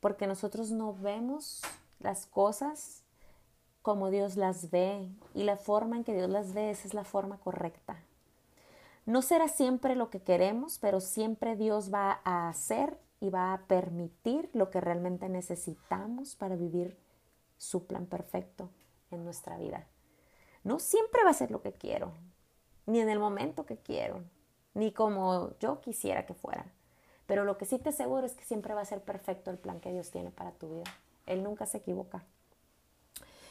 porque 0.00 0.26
nosotros 0.26 0.70
no 0.70 0.94
vemos 0.94 1.62
las 1.98 2.26
cosas 2.26 3.02
como 3.82 4.10
Dios 4.10 4.36
las 4.36 4.70
ve 4.70 5.08
y 5.34 5.42
la 5.42 5.56
forma 5.56 5.96
en 5.96 6.04
que 6.04 6.14
Dios 6.14 6.30
las 6.30 6.54
ve 6.54 6.70
esa 6.70 6.88
es 6.88 6.94
la 6.94 7.04
forma 7.04 7.38
correcta. 7.38 7.96
No 9.04 9.22
será 9.22 9.48
siempre 9.48 9.94
lo 9.94 10.10
que 10.10 10.20
queremos, 10.20 10.78
pero 10.78 11.00
siempre 11.00 11.56
Dios 11.56 11.92
va 11.92 12.20
a 12.24 12.48
hacer 12.48 12.98
y 13.20 13.30
va 13.30 13.52
a 13.52 13.66
permitir 13.66 14.50
lo 14.52 14.70
que 14.70 14.80
realmente 14.80 15.28
necesitamos 15.28 16.34
para 16.34 16.56
vivir 16.56 16.96
su 17.58 17.86
plan 17.86 18.06
perfecto 18.06 18.70
en 19.10 19.24
nuestra 19.24 19.56
vida. 19.56 19.86
No 20.64 20.78
siempre 20.78 21.24
va 21.24 21.30
a 21.30 21.34
ser 21.34 21.50
lo 21.50 21.62
que 21.62 21.72
quiero, 21.72 22.12
ni 22.86 23.00
en 23.00 23.08
el 23.08 23.18
momento 23.18 23.66
que 23.66 23.76
quiero, 23.76 24.22
ni 24.74 24.92
como 24.92 25.56
yo 25.58 25.80
quisiera 25.80 26.26
que 26.26 26.34
fuera. 26.34 26.66
Pero 27.26 27.44
lo 27.44 27.58
que 27.58 27.66
sí 27.66 27.78
te 27.78 27.88
aseguro 27.88 28.26
es 28.26 28.34
que 28.34 28.44
siempre 28.44 28.74
va 28.74 28.82
a 28.82 28.86
ser 28.86 29.00
perfecto 29.00 29.50
el 29.50 29.58
plan 29.58 29.80
que 29.80 29.92
Dios 29.92 30.10
tiene 30.10 30.30
para 30.30 30.52
tu 30.52 30.68
vida. 30.68 30.84
Él 31.26 31.42
nunca 31.42 31.66
se 31.66 31.78
equivoca. 31.78 32.24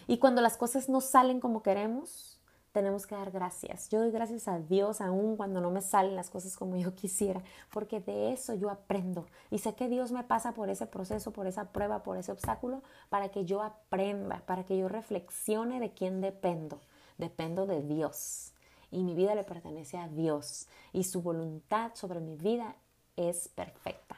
Y 0.08 0.20
cuando 0.20 0.42
las 0.42 0.56
cosas 0.56 0.88
no 0.88 1.02
salen 1.02 1.40
como 1.40 1.64
queremos, 1.64 2.35
tenemos 2.76 3.08
que 3.08 3.16
dar 3.16 3.32
gracias. 3.32 3.90
Yo 3.90 4.00
doy 4.00 4.12
gracias 4.12 4.48
a 4.48 4.60
Dios 4.60 5.02
aún 5.02 5.36
cuando 5.38 5.62
no 5.62 5.72
me 5.72 5.82
salen 5.82 6.16
las 6.16 6.30
cosas 6.30 6.56
como 6.56 6.76
yo 6.76 6.94
quisiera, 6.94 7.42
porque 7.72 8.02
de 8.02 8.34
eso 8.34 8.54
yo 8.54 8.70
aprendo. 8.70 9.26
Y 9.50 9.60
sé 9.60 9.74
que 9.74 9.90
Dios 9.90 10.12
me 10.12 10.24
pasa 10.24 10.52
por 10.52 10.70
ese 10.70 10.86
proceso, 10.86 11.32
por 11.32 11.48
esa 11.48 11.72
prueba, 11.72 12.04
por 12.04 12.18
ese 12.18 12.32
obstáculo, 12.32 12.84
para 13.10 13.30
que 13.30 13.46
yo 13.46 13.64
aprenda, 13.64 14.44
para 14.46 14.66
que 14.66 14.78
yo 14.78 14.90
reflexione 14.90 15.80
de 15.80 15.92
quién 15.92 16.22
dependo 16.22 16.80
dependo 17.18 17.66
de 17.66 17.82
Dios 17.82 18.52
y 18.92 19.04
mi 19.04 19.16
vida 19.16 19.36
le 19.36 19.44
pertenece 19.44 19.98
a 19.98 20.08
Dios 20.08 20.68
y 20.94 21.04
su 21.04 21.22
voluntad 21.22 21.92
sobre 21.96 22.20
mi 22.20 22.36
vida 22.36 22.76
es 23.16 23.48
perfecta. 23.50 24.18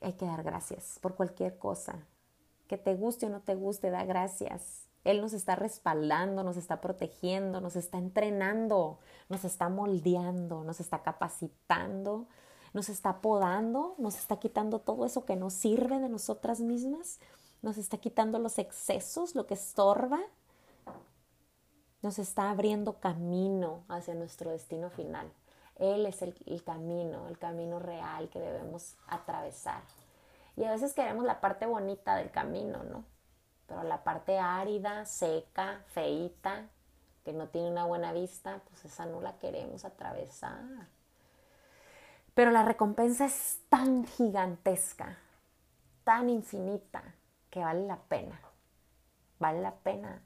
Hay 0.00 0.14
que 0.14 0.26
dar 0.26 0.42
gracias 0.42 0.98
por 1.00 1.14
cualquier 1.14 1.58
cosa. 1.58 2.06
Que 2.66 2.78
te 2.78 2.94
guste 2.94 3.26
o 3.26 3.28
no 3.28 3.40
te 3.40 3.54
guste, 3.54 3.90
da 3.90 4.04
gracias. 4.04 4.81
Él 5.04 5.20
nos 5.20 5.32
está 5.32 5.56
respaldando, 5.56 6.44
nos 6.44 6.56
está 6.56 6.80
protegiendo, 6.80 7.60
nos 7.60 7.76
está 7.76 7.98
entrenando, 7.98 8.98
nos 9.28 9.44
está 9.44 9.68
moldeando, 9.68 10.64
nos 10.64 10.80
está 10.80 11.02
capacitando, 11.02 12.28
nos 12.72 12.88
está 12.88 13.20
podando, 13.20 13.94
nos 13.98 14.16
está 14.16 14.38
quitando 14.38 14.78
todo 14.78 15.04
eso 15.04 15.24
que 15.24 15.36
no 15.36 15.50
sirve 15.50 15.98
de 15.98 16.08
nosotras 16.08 16.60
mismas, 16.60 17.18
nos 17.62 17.78
está 17.78 17.98
quitando 17.98 18.38
los 18.38 18.58
excesos, 18.58 19.34
lo 19.34 19.46
que 19.46 19.54
estorba 19.54 20.20
nos 22.02 22.18
está 22.18 22.50
abriendo 22.50 22.98
camino 22.98 23.84
hacia 23.88 24.14
nuestro 24.14 24.50
destino 24.50 24.90
final. 24.90 25.32
Él 25.76 26.04
es 26.04 26.20
el, 26.22 26.34
camino, 26.64 27.28
el 27.28 27.38
camino 27.38 27.78
real 27.78 28.28
que 28.28 28.40
debemos 28.40 28.96
atravesar. 29.06 29.82
Y 30.56 30.64
a 30.64 30.70
veces 30.70 30.92
queremos 30.92 31.24
la 31.24 31.40
parte 31.40 31.64
bonita 31.64 32.16
del 32.16 32.30
camino, 32.30 32.82
¿no? 32.84 33.04
Pero 33.66 33.82
la 33.84 34.04
parte 34.04 34.38
árida, 34.38 35.04
seca, 35.04 35.82
feita, 35.88 36.68
que 37.24 37.32
no 37.32 37.48
tiene 37.48 37.70
una 37.70 37.84
buena 37.84 38.12
vista, 38.12 38.60
pues 38.68 38.84
esa 38.84 39.06
no 39.06 39.20
la 39.20 39.38
queremos 39.38 39.84
atravesar. 39.84 40.88
Pero 42.34 42.50
la 42.50 42.64
recompensa 42.64 43.26
es 43.26 43.60
tan 43.68 44.06
gigantesca, 44.06 45.18
tan 46.04 46.30
infinita, 46.30 47.02
que 47.50 47.60
vale 47.60 47.86
la 47.86 47.96
pena. 47.96 48.40
Vale 49.38 49.60
la 49.60 49.74
pena 49.74 50.22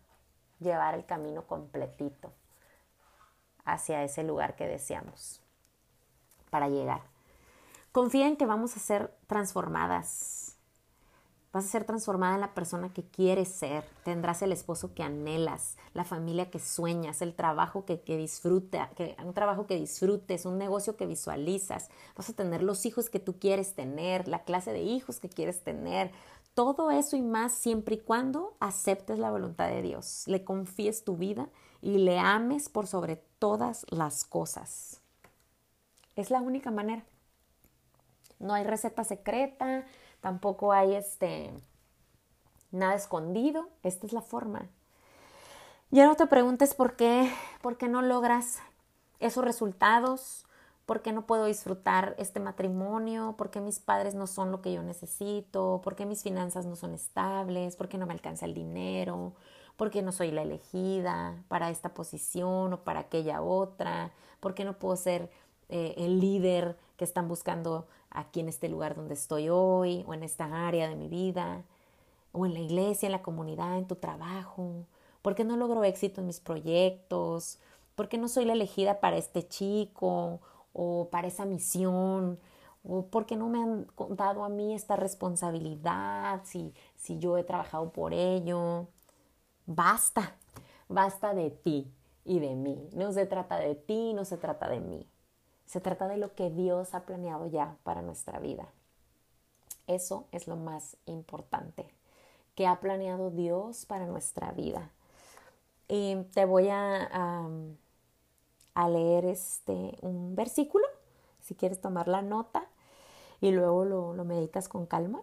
llevar 0.60 0.94
el 0.94 1.04
camino 1.04 1.46
completito 1.46 2.32
hacia 3.64 4.04
ese 4.04 4.22
lugar 4.22 4.54
que 4.54 4.66
deseamos 4.66 5.42
para 6.50 6.68
llegar. 6.68 7.02
Confía 7.92 8.28
en 8.28 8.36
que 8.36 8.46
vamos 8.46 8.76
a 8.76 8.80
ser 8.80 9.14
transformadas. 9.26 10.55
Vas 11.56 11.64
a 11.64 11.68
ser 11.68 11.84
transformada 11.84 12.34
en 12.34 12.42
la 12.42 12.52
persona 12.52 12.92
que 12.92 13.02
quieres 13.02 13.48
ser. 13.48 13.82
Tendrás 14.04 14.42
el 14.42 14.52
esposo 14.52 14.92
que 14.92 15.02
anhelas, 15.02 15.78
la 15.94 16.04
familia 16.04 16.50
que 16.50 16.58
sueñas, 16.58 17.22
el 17.22 17.34
trabajo 17.34 17.86
que, 17.86 18.02
que 18.02 18.18
disfruta, 18.18 18.90
que, 18.94 19.16
un 19.24 19.32
trabajo 19.32 19.66
que 19.66 19.76
disfrutes, 19.76 20.44
un 20.44 20.58
negocio 20.58 20.98
que 20.98 21.06
visualizas. 21.06 21.88
Vas 22.14 22.28
a 22.28 22.34
tener 22.34 22.62
los 22.62 22.84
hijos 22.84 23.08
que 23.08 23.20
tú 23.20 23.38
quieres 23.38 23.72
tener, 23.72 24.28
la 24.28 24.44
clase 24.44 24.74
de 24.74 24.82
hijos 24.82 25.18
que 25.18 25.30
quieres 25.30 25.64
tener, 25.64 26.10
todo 26.52 26.90
eso 26.90 27.16
y 27.16 27.22
más 27.22 27.52
siempre 27.52 27.94
y 27.94 28.00
cuando 28.00 28.54
aceptes 28.60 29.18
la 29.18 29.30
voluntad 29.30 29.68
de 29.68 29.80
Dios, 29.80 30.24
le 30.26 30.44
confíes 30.44 31.04
tu 31.04 31.16
vida 31.16 31.48
y 31.80 31.96
le 31.96 32.18
ames 32.18 32.68
por 32.68 32.86
sobre 32.86 33.16
todas 33.38 33.86
las 33.88 34.26
cosas. 34.26 35.00
Es 36.16 36.30
la 36.30 36.42
única 36.42 36.70
manera. 36.70 37.02
No 38.38 38.52
hay 38.52 38.64
receta 38.64 39.04
secreta, 39.04 39.86
tampoco 40.20 40.72
hay 40.72 40.94
este 40.94 41.52
nada 42.70 42.94
escondido, 42.94 43.68
esta 43.82 44.06
es 44.06 44.12
la 44.12 44.22
forma. 44.22 44.68
Ya 45.90 46.06
no 46.06 46.16
te 46.16 46.26
preguntes 46.26 46.74
por 46.74 46.96
qué, 46.96 47.32
por 47.62 47.76
qué 47.76 47.88
no 47.88 48.02
logras 48.02 48.58
esos 49.20 49.44
resultados, 49.44 50.46
¿Por 50.86 51.02
qué 51.02 51.12
no 51.12 51.26
puedo 51.26 51.46
disfrutar 51.46 52.14
este 52.16 52.38
matrimonio? 52.38 53.34
¿Por 53.36 53.50
qué 53.50 53.60
mis 53.60 53.80
padres 53.80 54.14
no 54.14 54.28
son 54.28 54.52
lo 54.52 54.62
que 54.62 54.72
yo 54.72 54.84
necesito? 54.84 55.80
¿Por 55.82 55.96
qué 55.96 56.06
mis 56.06 56.22
finanzas 56.22 56.64
no 56.64 56.76
son 56.76 56.94
estables? 56.94 57.74
¿Por 57.74 57.88
qué 57.88 57.98
no 57.98 58.06
me 58.06 58.12
alcanza 58.12 58.46
el 58.46 58.54
dinero? 58.54 59.34
¿Por 59.76 59.90
qué 59.90 60.02
no 60.02 60.12
soy 60.12 60.30
la 60.30 60.42
elegida 60.42 61.42
para 61.48 61.70
esta 61.70 61.92
posición 61.92 62.72
o 62.72 62.84
para 62.84 63.00
aquella 63.00 63.42
otra? 63.42 64.12
¿Por 64.38 64.54
qué 64.54 64.64
no 64.64 64.78
puedo 64.78 64.94
ser 64.94 65.28
eh, 65.68 65.94
el 65.98 66.20
líder 66.20 66.78
que 66.96 67.04
están 67.04 67.26
buscando 67.26 67.88
aquí 68.10 68.40
en 68.40 68.48
este 68.48 68.68
lugar 68.68 68.94
donde 68.94 69.14
estoy 69.14 69.48
hoy 69.48 70.04
o 70.06 70.14
en 70.14 70.22
esta 70.22 70.66
área 70.66 70.88
de 70.88 70.96
mi 70.96 71.08
vida? 71.08 71.62
¿O 72.32 72.46
en 72.46 72.54
la 72.54 72.60
iglesia, 72.60 73.06
en 73.06 73.12
la 73.12 73.22
comunidad, 73.22 73.78
en 73.78 73.86
tu 73.86 73.96
trabajo? 73.96 74.86
¿Por 75.22 75.34
qué 75.34 75.44
no 75.44 75.56
logro 75.56 75.84
éxito 75.84 76.20
en 76.20 76.26
mis 76.26 76.40
proyectos? 76.40 77.58
¿Por 77.94 78.08
qué 78.08 78.18
no 78.18 78.28
soy 78.28 78.44
la 78.44 78.52
elegida 78.52 79.00
para 79.00 79.16
este 79.16 79.46
chico 79.46 80.40
o 80.78 81.08
para 81.10 81.28
esa 81.28 81.46
misión, 81.46 82.38
o 82.84 83.06
porque 83.06 83.34
no 83.34 83.48
me 83.48 83.62
han 83.62 83.86
dado 84.10 84.44
a 84.44 84.50
mí 84.50 84.74
esta 84.74 84.94
responsabilidad, 84.94 86.42
si, 86.44 86.74
si 86.96 87.18
yo 87.18 87.38
he 87.38 87.44
trabajado 87.44 87.90
por 87.90 88.12
ello. 88.12 88.86
Basta, 89.64 90.36
basta 90.88 91.34
de 91.34 91.50
ti 91.50 91.90
y 92.24 92.40
de 92.40 92.54
mí. 92.54 92.90
No 92.92 93.10
se 93.12 93.24
trata 93.26 93.58
de 93.58 93.74
ti, 93.74 94.12
no 94.12 94.24
se 94.26 94.36
trata 94.36 94.68
de 94.68 94.80
mí. 94.80 95.06
Se 95.66 95.80
trata 95.80 96.08
de 96.08 96.16
lo 96.16 96.34
que 96.34 96.50
Dios 96.50 96.94
ha 96.94 97.04
planeado 97.04 97.46
ya 97.46 97.76
para 97.82 98.02
nuestra 98.02 98.38
vida. 98.38 98.68
Eso 99.86 100.26
es 100.32 100.46
lo 100.48 100.56
más 100.56 100.96
importante. 101.06 101.86
que 102.54 102.66
ha 102.66 102.80
planeado 102.80 103.30
Dios 103.30 103.84
para 103.84 104.06
nuestra 104.06 104.50
vida. 104.52 104.90
Y 105.88 106.16
te 106.34 106.46
voy 106.46 106.68
a, 106.70 107.44
a, 108.74 108.88
leer 108.88 109.26
este, 109.26 109.98
un 110.00 110.34
versículo, 110.34 110.86
si 111.42 111.54
quieres 111.54 111.80
tomar 111.82 112.08
la 112.08 112.22
nota, 112.22 112.66
y 113.42 113.50
luego 113.50 113.84
lo, 113.84 114.14
lo 114.14 114.24
meditas 114.24 114.68
con 114.68 114.86
calma. 114.86 115.20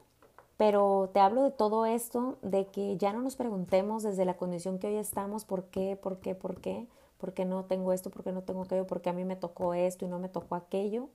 Pero 0.57 1.09
te 1.13 1.19
hablo 1.19 1.41
de 1.43 1.51
todo 1.51 1.87
esto, 1.87 2.37
de 2.43 2.67
que 2.67 2.97
ya 2.97 3.11
no 3.13 3.21
nos 3.21 3.35
preguntemos 3.35 4.03
desde 4.03 4.25
la 4.25 4.37
condición 4.37 4.77
que 4.77 4.87
hoy 4.87 4.97
estamos, 4.97 5.43
¿por 5.43 5.65
qué, 5.65 5.95
por 5.95 6.19
qué, 6.19 6.35
por 6.35 6.61
qué? 6.61 6.87
¿Por 7.23 7.33
qué 7.33 7.45
no 7.45 7.63
tengo 7.63 7.93
esto? 7.93 8.09
¿Por 8.09 8.25
qué 8.25 8.33
no 8.33 8.41
tengo 8.41 8.63
aquello? 8.63 8.85
¿Por 8.85 9.01
qué 9.01 9.09
a 9.09 9.13
mí 9.13 9.23
me 9.23 9.37
tocó 9.37 9.73
esto 9.73 10.03
y 10.03 10.09
no 10.09 10.19
me 10.19 10.27
tocó 10.27 10.55
aquello? 10.55 11.07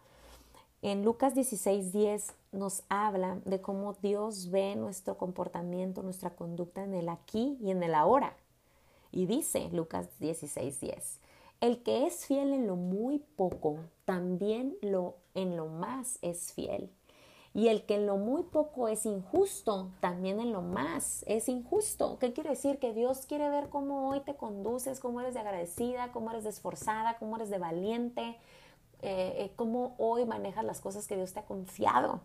En 0.80 1.04
Lucas 1.04 1.34
16, 1.34 1.92
10 1.92 2.32
nos 2.50 2.82
habla 2.88 3.38
de 3.44 3.60
cómo 3.60 3.92
Dios 3.92 4.50
ve 4.50 4.74
nuestro 4.74 5.18
comportamiento, 5.18 6.02
nuestra 6.02 6.30
conducta 6.30 6.82
en 6.82 6.94
el 6.94 7.10
aquí 7.10 7.58
y 7.60 7.72
en 7.72 7.82
el 7.82 7.94
ahora. 7.94 8.34
Y 9.12 9.26
dice 9.26 9.68
Lucas 9.70 10.08
16, 10.18 10.80
10, 10.80 11.18
el 11.60 11.82
que 11.82 12.06
es 12.06 12.24
fiel 12.24 12.54
en 12.54 12.66
lo 12.66 12.76
muy 12.76 13.18
poco, 13.18 13.76
también 14.06 14.78
lo, 14.80 15.16
en 15.34 15.58
lo 15.58 15.66
más 15.66 16.18
es 16.22 16.54
fiel. 16.54 16.90
Y 17.58 17.66
el 17.66 17.84
que 17.84 17.96
en 17.96 18.06
lo 18.06 18.16
muy 18.16 18.44
poco 18.44 18.86
es 18.86 19.04
injusto, 19.04 19.90
también 19.98 20.38
en 20.38 20.52
lo 20.52 20.62
más 20.62 21.24
es 21.26 21.48
injusto. 21.48 22.16
¿Qué 22.20 22.32
quiere 22.32 22.50
decir? 22.50 22.78
Que 22.78 22.94
Dios 22.94 23.26
quiere 23.26 23.50
ver 23.50 23.68
cómo 23.68 24.08
hoy 24.08 24.20
te 24.20 24.36
conduces, 24.36 25.00
cómo 25.00 25.20
eres 25.20 25.34
de 25.34 25.40
agradecida, 25.40 26.12
cómo 26.12 26.30
eres 26.30 26.44
de 26.44 26.50
esforzada, 26.50 27.18
cómo 27.18 27.34
eres 27.34 27.50
de 27.50 27.58
valiente, 27.58 28.22
eh, 29.02 29.34
eh, 29.38 29.52
cómo 29.56 29.96
hoy 29.98 30.24
manejas 30.24 30.64
las 30.64 30.80
cosas 30.80 31.08
que 31.08 31.16
Dios 31.16 31.32
te 31.32 31.40
ha 31.40 31.46
confiado, 31.46 32.20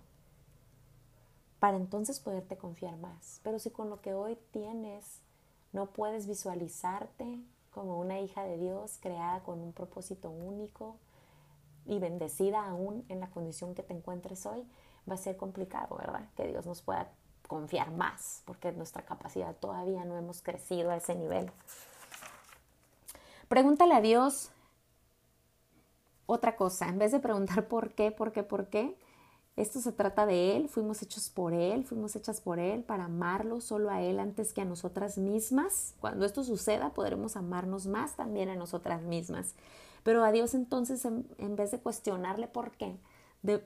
para 1.58 1.78
entonces 1.78 2.20
poderte 2.20 2.56
confiar 2.56 2.98
más. 2.98 3.40
Pero 3.42 3.58
si 3.58 3.72
con 3.72 3.90
lo 3.90 4.02
que 4.02 4.14
hoy 4.14 4.38
tienes 4.52 5.24
no 5.72 5.88
puedes 5.88 6.28
visualizarte 6.28 7.40
como 7.72 8.00
una 8.00 8.20
hija 8.20 8.44
de 8.44 8.60
Dios 8.60 9.00
creada 9.02 9.42
con 9.42 9.62
un 9.62 9.74
propósito 9.74 10.30
único 10.30 10.98
y 11.88 11.98
bendecida 11.98 12.68
aún 12.68 13.04
en 13.10 13.20
la 13.20 13.32
condición 13.32 13.74
que 13.74 13.82
te 13.82 13.96
encuentres 13.96 14.46
hoy, 14.46 14.64
va 15.10 15.16
a 15.16 15.18
ser 15.18 15.38
complicado, 15.38 15.96
¿verdad? 15.98 16.28
Que 16.36 16.48
Dios 16.48 16.66
nos 16.66 16.82
pueda 16.82 17.10
confiar 17.48 17.92
más, 17.92 18.42
porque 18.46 18.72
nuestra 18.72 19.04
capacidad 19.04 19.56
todavía 19.56 20.06
no 20.06 20.18
hemos 20.18 20.42
crecido 20.42 20.92
a 20.92 20.98
ese 20.98 21.16
nivel. 21.16 21.52
Pregúntale 23.48 23.94
a 23.94 24.02
Dios 24.02 24.52
otra 26.26 26.56
cosa, 26.56 26.88
en 26.88 26.98
vez 26.98 27.12
de 27.12 27.20
preguntar 27.20 27.68
por 27.68 27.92
qué, 27.92 28.12
por 28.12 28.32
qué, 28.32 28.44
por 28.44 28.68
qué, 28.68 28.98
esto 29.56 29.80
se 29.82 29.92
trata 29.92 30.26
de 30.26 30.56
Él, 30.56 30.68
fuimos 30.68 31.04
hechos 31.04 31.30
por 31.30 31.54
Él, 31.54 31.84
fuimos 31.84 32.16
hechas 32.16 32.42
por 32.42 32.58
Él 32.58 32.84
para 32.84 33.06
amarlo 33.06 33.62
solo 33.62 33.92
a 33.92 34.02
Él 34.02 34.20
antes 34.20 34.52
que 34.52 34.62
a 34.62 34.66
nosotras 34.66 35.20
mismas. 35.20 35.94
Cuando 36.00 36.26
esto 36.26 36.44
suceda, 36.44 36.96
podremos 36.96 37.36
amarnos 37.36 37.86
más 37.86 38.16
también 38.16 38.50
a 38.50 38.56
nosotras 38.56 39.04
mismas. 39.04 39.54
Pero 40.02 40.24
a 40.24 40.32
Dios 40.32 40.56
entonces, 40.56 41.06
en, 41.06 41.56
vez 41.56 41.70
de 41.70 41.80
cuestionarle 41.80 42.48
por 42.48 42.72
qué, 42.72 42.98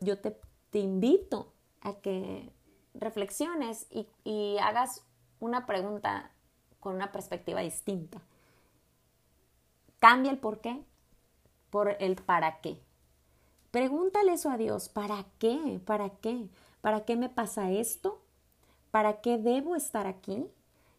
yo 0.02 0.20
te, 0.20 0.38
te, 0.72 0.80
invito 0.80 1.54
a 1.82 1.94
que 1.94 2.52
reflexiones 2.94 3.88
y, 4.24 4.58
hagas 4.58 5.04
una 5.40 5.66
pregunta 5.66 6.32
con 6.80 6.96
una 6.96 7.12
perspectiva 7.12 7.62
distinta. 7.62 8.22
Cambia 10.00 10.32
el 10.32 10.38
por 10.38 10.62
qué 10.62 10.84
por 11.70 11.96
el 12.00 12.16
para 12.16 12.60
qué. 12.62 12.82
Pregúntale 13.72 14.34
eso 14.34 14.50
a 14.50 14.58
Dios, 14.58 14.90
¿para 14.90 15.26
qué? 15.40 15.82
¿Para 15.86 16.10
qué? 16.10 16.50
¿Para 16.82 17.06
qué 17.06 17.16
me 17.16 17.30
pasa 17.30 17.72
esto? 17.72 18.22
¿Para 18.92 19.22
qué 19.22 19.38
debo 19.38 19.76
estar 19.76 20.08
aquí? 20.08 20.48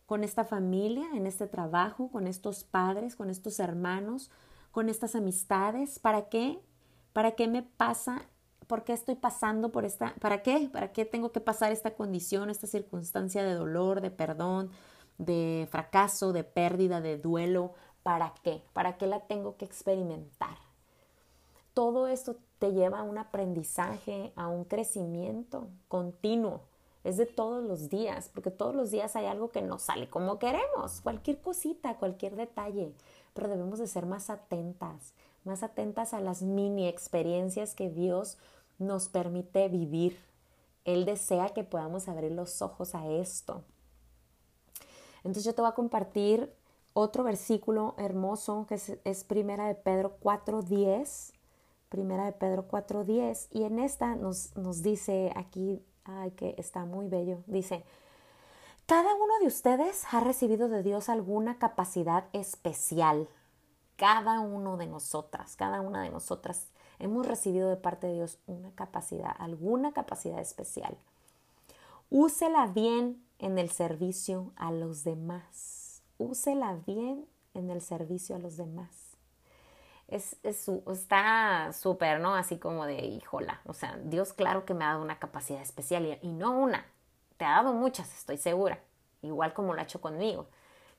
Con 0.06 0.24
esta 0.24 0.44
familia, 0.44 1.06
en 1.14 1.26
este 1.26 1.46
trabajo, 1.46 2.10
con 2.10 2.26
estos 2.26 2.64
padres, 2.64 3.16
con 3.16 3.30
estos 3.30 3.58
hermanos, 3.60 4.30
con 4.70 4.88
estas 4.88 5.14
amistades. 5.14 5.98
¿Para 5.98 6.28
qué? 6.28 6.60
¿Para 7.12 7.32
qué 7.32 7.48
me 7.48 7.62
pasa? 7.62 8.22
¿Por 8.68 8.84
qué 8.84 8.92
estoy 8.92 9.14
pasando 9.14 9.72
por 9.72 9.86
esta? 9.86 10.14
¿Para 10.20 10.42
qué? 10.42 10.68
¿Para 10.70 10.92
qué 10.92 11.06
tengo 11.06 11.32
que 11.32 11.40
pasar 11.40 11.72
esta 11.72 11.94
condición, 11.94 12.50
esta 12.50 12.66
circunstancia 12.66 13.42
de 13.42 13.54
dolor, 13.54 14.02
de 14.02 14.10
perdón, 14.10 14.70
de 15.16 15.66
fracaso, 15.70 16.34
de 16.34 16.44
pérdida, 16.44 17.00
de 17.00 17.16
duelo? 17.16 17.72
¿Para 18.02 18.34
qué? 18.42 18.62
¿Para 18.74 18.98
qué 18.98 19.06
la 19.06 19.20
tengo 19.20 19.56
que 19.56 19.64
experimentar? 19.64 20.58
Todo 21.72 22.08
esto 22.08 22.36
te 22.58 22.72
lleva 22.72 22.98
a 22.98 23.04
un 23.04 23.16
aprendizaje, 23.16 24.34
a 24.36 24.48
un 24.48 24.64
crecimiento 24.64 25.68
continuo. 25.88 26.60
Es 27.04 27.16
de 27.16 27.24
todos 27.24 27.64
los 27.64 27.88
días, 27.88 28.30
porque 28.34 28.50
todos 28.50 28.74
los 28.74 28.90
días 28.90 29.16
hay 29.16 29.24
algo 29.24 29.48
que 29.48 29.62
no 29.62 29.78
sale 29.78 30.10
como 30.10 30.38
queremos, 30.38 31.00
cualquier 31.00 31.40
cosita, 31.40 31.96
cualquier 31.96 32.36
detalle, 32.36 32.92
pero 33.32 33.48
debemos 33.48 33.78
de 33.78 33.86
ser 33.86 34.04
más 34.04 34.28
atentas, 34.28 35.14
más 35.44 35.62
atentas 35.62 36.12
a 36.12 36.20
las 36.20 36.42
mini 36.42 36.86
experiencias 36.86 37.74
que 37.74 37.88
Dios 37.88 38.36
nos 38.78 39.08
permite 39.08 39.68
vivir. 39.68 40.18
Él 40.84 41.04
desea 41.04 41.50
que 41.50 41.64
podamos 41.64 42.08
abrir 42.08 42.32
los 42.32 42.62
ojos 42.62 42.94
a 42.94 43.06
esto. 43.06 43.62
Entonces 45.18 45.44
yo 45.44 45.54
te 45.54 45.62
voy 45.62 45.70
a 45.70 45.74
compartir 45.74 46.52
otro 46.94 47.24
versículo 47.24 47.94
hermoso 47.98 48.66
que 48.68 48.80
es, 49.04 49.24
Primera 49.24 49.66
de 49.66 49.74
Pedro 49.74 50.18
4.10. 50.20 51.32
Primera 51.88 52.24
de 52.24 52.32
Pedro 52.32 52.66
4.10. 52.68 53.48
Y 53.50 53.64
en 53.64 53.78
esta 53.78 54.16
nos, 54.16 54.56
nos 54.56 54.82
dice 54.82 55.32
aquí, 55.36 55.82
ay, 56.04 56.30
que 56.32 56.54
está 56.58 56.84
muy 56.84 57.08
bello, 57.08 57.42
dice, 57.46 57.84
cada 58.86 59.14
uno 59.14 59.38
de 59.40 59.46
ustedes 59.46 60.06
ha 60.12 60.20
recibido 60.20 60.68
de 60.68 60.82
Dios 60.82 61.10
alguna 61.10 61.58
capacidad 61.58 62.24
especial. 62.32 63.28
Cada 63.96 64.40
uno 64.40 64.78
de 64.78 64.86
nosotras, 64.86 65.56
cada 65.56 65.82
una 65.82 66.02
de 66.02 66.08
nosotras 66.08 66.68
hemos 66.98 67.26
recibido 67.26 67.68
de 67.68 67.76
parte 67.76 68.06
de 68.06 68.14
Dios 68.14 68.38
una 68.46 68.70
capacidad, 68.72 69.34
alguna 69.38 69.92
capacidad 69.92 70.40
especial. 70.40 70.96
Úsela 72.10 72.66
bien 72.66 73.22
en 73.38 73.58
el 73.58 73.70
servicio 73.70 74.52
a 74.56 74.70
los 74.72 75.04
demás 75.04 75.78
úsela 76.18 76.76
bien 76.86 77.26
en 77.54 77.70
el 77.70 77.80
servicio 77.80 78.36
a 78.36 78.38
los 78.38 78.56
demás. 78.56 79.16
Es, 80.08 80.36
está 80.42 81.72
súper, 81.72 82.20
¿no? 82.20 82.34
Así 82.34 82.58
como 82.58 82.86
de, 82.86 83.04
híjola, 83.04 83.60
o 83.66 83.74
sea, 83.74 83.98
Dios 84.04 84.32
claro 84.32 84.64
que 84.64 84.74
me 84.74 84.84
ha 84.84 84.88
dado 84.88 85.02
una 85.02 85.18
capacidad 85.18 85.60
especial 85.60 86.06
y, 86.06 86.26
y 86.26 86.32
no 86.32 86.58
una, 86.58 86.86
te 87.36 87.44
ha 87.44 87.56
dado 87.56 87.74
muchas, 87.74 88.16
estoy 88.16 88.38
segura, 88.38 88.80
igual 89.20 89.52
como 89.52 89.74
lo 89.74 89.80
ha 89.80 89.84
hecho 89.84 90.00
conmigo. 90.00 90.48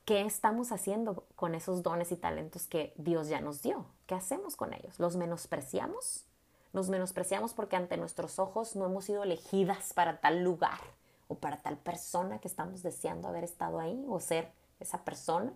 ¿Qué 0.05 0.21
estamos 0.21 0.71
haciendo 0.71 1.25
con 1.35 1.55
esos 1.55 1.81
dones 1.81 2.11
y 2.11 2.17
talentos 2.17 2.67
que 2.67 2.93
Dios 2.97 3.29
ya 3.29 3.41
nos 3.41 3.61
dio? 3.61 3.85
¿Qué 4.09 4.15
hacemos 4.15 4.55
con 4.55 4.73
ellos? 4.73 4.99
¿Los 4.99 5.17
menospreciamos? 5.17 6.25
Nos 6.73 6.89
menospreciamos 6.89 7.53
porque 7.53 7.75
ante 7.75 7.95
nuestros 7.95 8.39
ojos 8.39 8.75
no 8.75 8.87
hemos 8.87 9.05
sido 9.05 9.21
elegidas 9.21 9.93
para 9.93 10.19
tal 10.19 10.43
lugar 10.43 10.79
o 11.27 11.35
para 11.35 11.57
tal 11.57 11.77
persona 11.77 12.39
que 12.39 12.47
estamos 12.47 12.81
deseando 12.81 13.27
haber 13.27 13.43
estado 13.43 13.77
ahí 13.77 14.03
o 14.09 14.19
ser 14.19 14.51
esa 14.79 15.05
persona, 15.05 15.53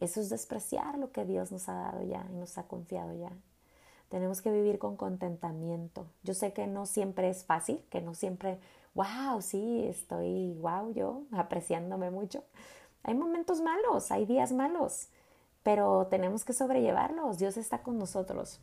eso 0.00 0.20
es 0.20 0.28
despreciar 0.28 0.98
lo 0.98 1.12
que 1.12 1.24
Dios 1.24 1.50
nos 1.50 1.70
ha 1.70 1.72
dado 1.72 2.02
ya 2.02 2.26
y 2.30 2.34
nos 2.34 2.58
ha 2.58 2.64
confiado 2.64 3.14
ya. 3.14 3.32
Tenemos 4.10 4.42
que 4.42 4.52
vivir 4.52 4.78
con 4.78 4.98
contentamiento. 4.98 6.04
Yo 6.24 6.34
sé 6.34 6.52
que 6.52 6.66
no 6.66 6.84
siempre 6.84 7.30
es 7.30 7.46
fácil, 7.46 7.82
que 7.88 8.02
no 8.02 8.12
siempre, 8.12 8.60
wow, 8.92 9.40
sí, 9.40 9.86
estoy, 9.86 10.52
wow, 10.60 10.92
yo 10.92 11.22
apreciándome 11.32 12.10
mucho. 12.10 12.44
Hay 13.02 13.14
momentos 13.14 13.62
malos, 13.62 14.10
hay 14.10 14.26
días 14.26 14.52
malos, 14.52 15.08
pero 15.66 16.06
tenemos 16.06 16.44
que 16.44 16.52
sobrellevarlos. 16.52 17.38
Dios 17.38 17.56
está 17.56 17.82
con 17.82 17.98
nosotros. 17.98 18.60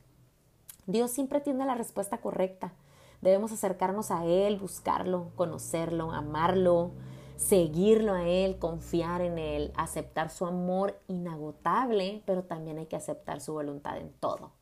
Dios 0.86 1.12
siempre 1.12 1.42
tiene 1.42 1.66
la 1.66 1.76
respuesta 1.76 2.20
correcta. 2.20 2.72
Debemos 3.20 3.52
acercarnos 3.52 4.10
a 4.10 4.24
Él, 4.24 4.58
buscarlo, 4.58 5.32
conocerlo, 5.36 6.14
amarlo, 6.14 6.92
seguirlo 7.36 8.14
a 8.14 8.24
Él, 8.24 8.58
confiar 8.58 9.20
en 9.20 9.38
Él, 9.38 9.74
aceptar 9.76 10.30
su 10.30 10.46
amor 10.46 10.98
inagotable, 11.10 12.24
pero 12.26 12.46
también 12.46 12.78
hay 12.78 12.86
que 12.86 12.96
aceptar 12.96 13.42
su 13.42 13.52
voluntad 13.52 13.98
en 13.98 14.14
todo. 14.14 14.54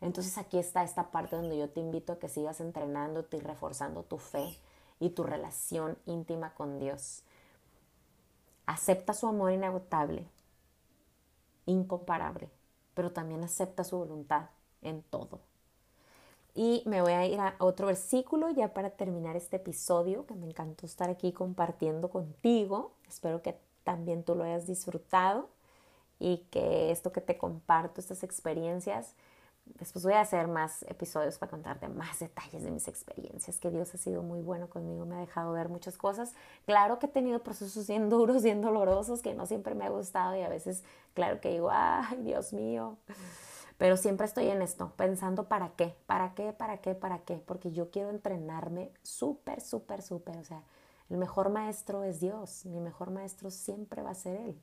Entonces 0.00 0.38
aquí 0.38 0.56
está 0.56 0.84
esta 0.84 1.10
parte 1.10 1.36
donde 1.36 1.58
yo 1.58 1.68
te 1.68 1.80
invito 1.80 2.14
a 2.14 2.18
que 2.18 2.30
sigas 2.30 2.62
entrenándote 2.62 3.36
y 3.36 3.40
reforzando 3.40 4.04
tu 4.04 4.16
fe 4.16 4.58
y 5.00 5.10
tu 5.10 5.22
relación 5.22 5.98
íntima 6.06 6.54
con 6.54 6.78
Dios. 6.78 7.24
Acepta 8.64 9.12
su 9.12 9.26
amor 9.26 9.52
inagotable, 9.52 10.30
incomparable, 11.68 12.50
pero 12.94 13.12
también 13.12 13.44
acepta 13.44 13.84
su 13.84 13.98
voluntad 13.98 14.50
en 14.82 15.02
todo. 15.02 15.40
Y 16.54 16.82
me 16.86 17.02
voy 17.02 17.12
a 17.12 17.26
ir 17.26 17.38
a 17.38 17.54
otro 17.60 17.86
versículo 17.86 18.50
ya 18.50 18.74
para 18.74 18.90
terminar 18.90 19.36
este 19.36 19.56
episodio, 19.56 20.26
que 20.26 20.34
me 20.34 20.46
encantó 20.46 20.86
estar 20.86 21.08
aquí 21.08 21.32
compartiendo 21.32 22.10
contigo. 22.10 22.92
Espero 23.06 23.42
que 23.42 23.56
también 23.84 24.24
tú 24.24 24.34
lo 24.34 24.42
hayas 24.44 24.66
disfrutado 24.66 25.48
y 26.18 26.38
que 26.50 26.90
esto 26.90 27.12
que 27.12 27.20
te 27.20 27.38
comparto, 27.38 28.00
estas 28.00 28.24
experiencias, 28.24 29.14
después 29.78 30.04
voy 30.04 30.14
a 30.14 30.20
hacer 30.20 30.48
más 30.48 30.82
episodios 30.88 31.38
para 31.38 31.50
contarte 31.50 31.88
más 31.88 32.18
detalles 32.18 32.62
de 32.62 32.70
mis 32.70 32.88
experiencias, 32.88 33.58
que 33.58 33.70
Dios 33.70 33.94
ha 33.94 33.98
sido 33.98 34.22
muy 34.22 34.40
bueno 34.40 34.68
conmigo, 34.68 35.06
me 35.06 35.16
ha 35.16 35.20
dejado 35.20 35.52
ver 35.52 35.68
muchas 35.68 35.96
cosas. 35.96 36.34
Claro 36.66 36.98
que 36.98 37.06
he 37.06 37.08
tenido 37.08 37.42
procesos 37.42 37.86
bien 37.86 38.08
duros, 38.08 38.42
bien 38.42 38.60
dolorosos, 38.60 39.22
que 39.22 39.34
no 39.34 39.46
siempre 39.46 39.74
me 39.74 39.84
ha 39.84 39.90
gustado 39.90 40.36
y 40.36 40.42
a 40.42 40.48
veces, 40.48 40.84
claro 41.14 41.40
que 41.40 41.50
digo, 41.50 41.70
ay, 41.70 42.22
Dios 42.22 42.52
mío. 42.52 42.96
Pero 43.78 43.96
siempre 43.96 44.26
estoy 44.26 44.48
en 44.48 44.60
esto, 44.60 44.92
pensando 44.96 45.44
para 45.48 45.70
qué, 45.70 45.94
para 46.06 46.34
qué, 46.34 46.52
para 46.52 46.78
qué, 46.78 46.94
para 46.94 47.20
qué, 47.20 47.36
porque 47.36 47.70
yo 47.70 47.90
quiero 47.90 48.10
entrenarme 48.10 48.90
súper, 49.02 49.60
súper, 49.60 50.02
súper. 50.02 50.36
O 50.38 50.44
sea, 50.44 50.62
el 51.10 51.16
mejor 51.16 51.50
maestro 51.50 52.02
es 52.02 52.20
Dios, 52.20 52.66
mi 52.66 52.80
mejor 52.80 53.10
maestro 53.10 53.50
siempre 53.50 54.02
va 54.02 54.10
a 54.10 54.14
ser 54.14 54.40
Él. 54.40 54.60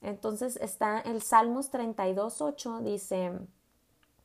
Entonces 0.00 0.56
está 0.56 1.00
el 1.00 1.20
Salmos 1.20 1.70
32, 1.70 2.40
8, 2.40 2.80
dice, 2.80 3.32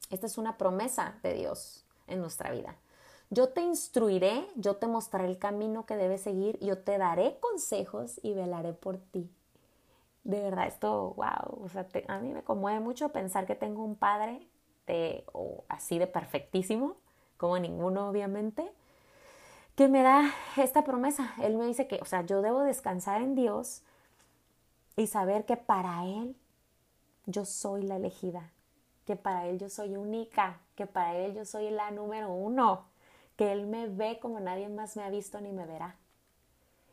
esta 0.10 0.26
es 0.26 0.38
una 0.38 0.58
promesa 0.58 1.16
de 1.24 1.34
Dios 1.34 1.86
en 2.08 2.20
nuestra 2.22 2.52
vida. 2.52 2.76
Yo 3.30 3.50
te 3.50 3.62
instruiré, 3.62 4.48
yo 4.56 4.76
te 4.76 4.88
mostraré 4.88 5.28
el 5.28 5.40
camino 5.40 5.86
que 5.86 5.96
debes 5.96 6.22
seguir, 6.22 6.60
yo 6.60 6.78
te 6.80 6.98
daré 6.98 7.40
consejos 7.40 8.20
y 8.22 8.34
velaré 8.34 8.74
por 8.74 8.98
ti. 8.98 9.30
De 10.24 10.42
verdad, 10.42 10.68
esto, 10.68 11.14
wow, 11.16 11.64
o 11.64 11.70
sea, 11.70 11.88
a 12.08 12.20
mí 12.20 12.34
me 12.34 12.44
conmueve 12.44 12.80
mucho 12.80 13.10
pensar 13.10 13.46
que 13.46 13.56
tengo 13.56 13.84
un 13.84 13.96
padre 13.96 14.48
de, 14.88 15.26
así 15.70 15.98
de 15.98 16.08
perfectísimo, 16.08 16.98
como 17.38 17.58
ninguno 17.60 18.10
obviamente, 18.10 18.72
que 19.76 19.88
me 19.88 20.04
da 20.04 20.32
esta 20.58 20.84
promesa. 20.84 21.34
Él 21.42 21.58
me 21.58 21.66
dice 21.66 21.88
que, 21.88 22.00
o 22.02 22.06
sea, 22.06 22.22
yo 22.26 22.42
debo 22.42 22.62
descansar 22.62 23.22
en 23.22 23.36
Dios 23.36 23.82
y 24.96 25.08
saber 25.08 25.46
que 25.46 25.58
para 25.58 26.06
Él 26.06 26.36
yo 27.26 27.46
soy 27.46 27.84
la 27.84 27.98
elegida, 27.98 28.52
que 29.06 29.16
para 29.16 29.48
Él 29.48 29.60
yo 29.60 29.70
soy 29.70 29.96
única, 29.96 30.60
que 30.76 30.88
para 30.88 31.16
Él 31.16 31.36
yo 31.36 31.46
soy 31.46 31.70
la 31.70 31.92
número 31.92 32.32
uno, 32.32 32.86
que 33.36 33.52
Él 33.52 33.68
me 33.68 33.88
ve 33.88 34.20
como 34.20 34.40
nadie 34.40 34.68
más 34.70 34.96
me 34.96 35.04
ha 35.04 35.10
visto 35.10 35.40
ni 35.42 35.52
me 35.52 35.66
verá. 35.66 35.96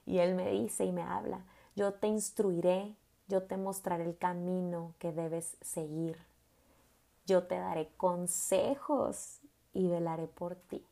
Y 0.06 0.18
Él 0.18 0.34
me 0.34 0.50
dice 0.50 0.84
y 0.84 0.92
me 0.92 1.02
habla, 1.02 1.44
yo 1.74 1.94
te 1.94 2.08
instruiré, 2.08 2.94
yo 3.28 3.44
te 3.44 3.56
mostraré 3.56 4.04
el 4.04 4.16
camino 4.16 4.94
que 4.98 5.12
debes 5.12 5.56
seguir, 5.60 6.18
yo 7.26 7.44
te 7.44 7.56
daré 7.56 7.88
consejos 7.96 9.38
y 9.72 9.88
velaré 9.88 10.26
por 10.26 10.56
ti. 10.56 10.84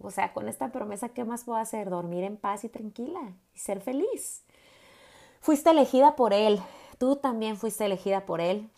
O 0.00 0.10
sea, 0.10 0.32
con 0.32 0.48
esta 0.48 0.72
promesa, 0.72 1.10
¿qué 1.10 1.24
más 1.24 1.44
puedo 1.44 1.58
hacer? 1.58 1.90
Dormir 1.90 2.24
en 2.24 2.36
paz 2.36 2.64
y 2.64 2.68
tranquila 2.68 3.20
y 3.54 3.58
ser 3.58 3.80
feliz. 3.80 4.42
Fuiste 5.40 5.70
elegida 5.70 6.16
por 6.16 6.32
Él, 6.32 6.60
tú 6.98 7.16
también 7.16 7.56
fuiste 7.56 7.84
elegida 7.84 8.26
por 8.26 8.40
Él 8.40 8.70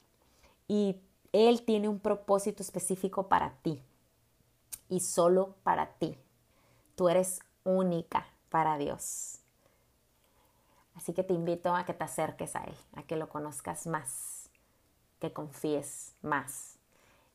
y 0.67 0.97
Él 1.35 1.65
tiene 1.65 1.89
un 1.89 1.99
propósito 1.99 2.63
específico 2.63 3.27
para 3.27 3.57
ti 3.63 3.83
y 4.89 5.01
solo 5.01 5.57
para 5.65 5.95
ti. 5.95 6.17
Tú 6.95 7.09
eres 7.09 7.41
única 7.65 8.29
para 8.51 8.79
Dios. 8.79 9.41
Así 10.95 11.13
que 11.13 11.25
te 11.25 11.35
invito 11.35 11.75
a 11.75 11.85
que 11.85 11.93
te 11.93 12.05
acerques 12.05 12.55
a 12.55 12.63
Él, 12.63 12.77
a 12.95 13.03
que 13.03 13.17
lo 13.17 13.29
conozcas 13.29 13.89
más, 13.89 14.49
que 15.19 15.33
confíes 15.33 16.15
más 16.23 16.79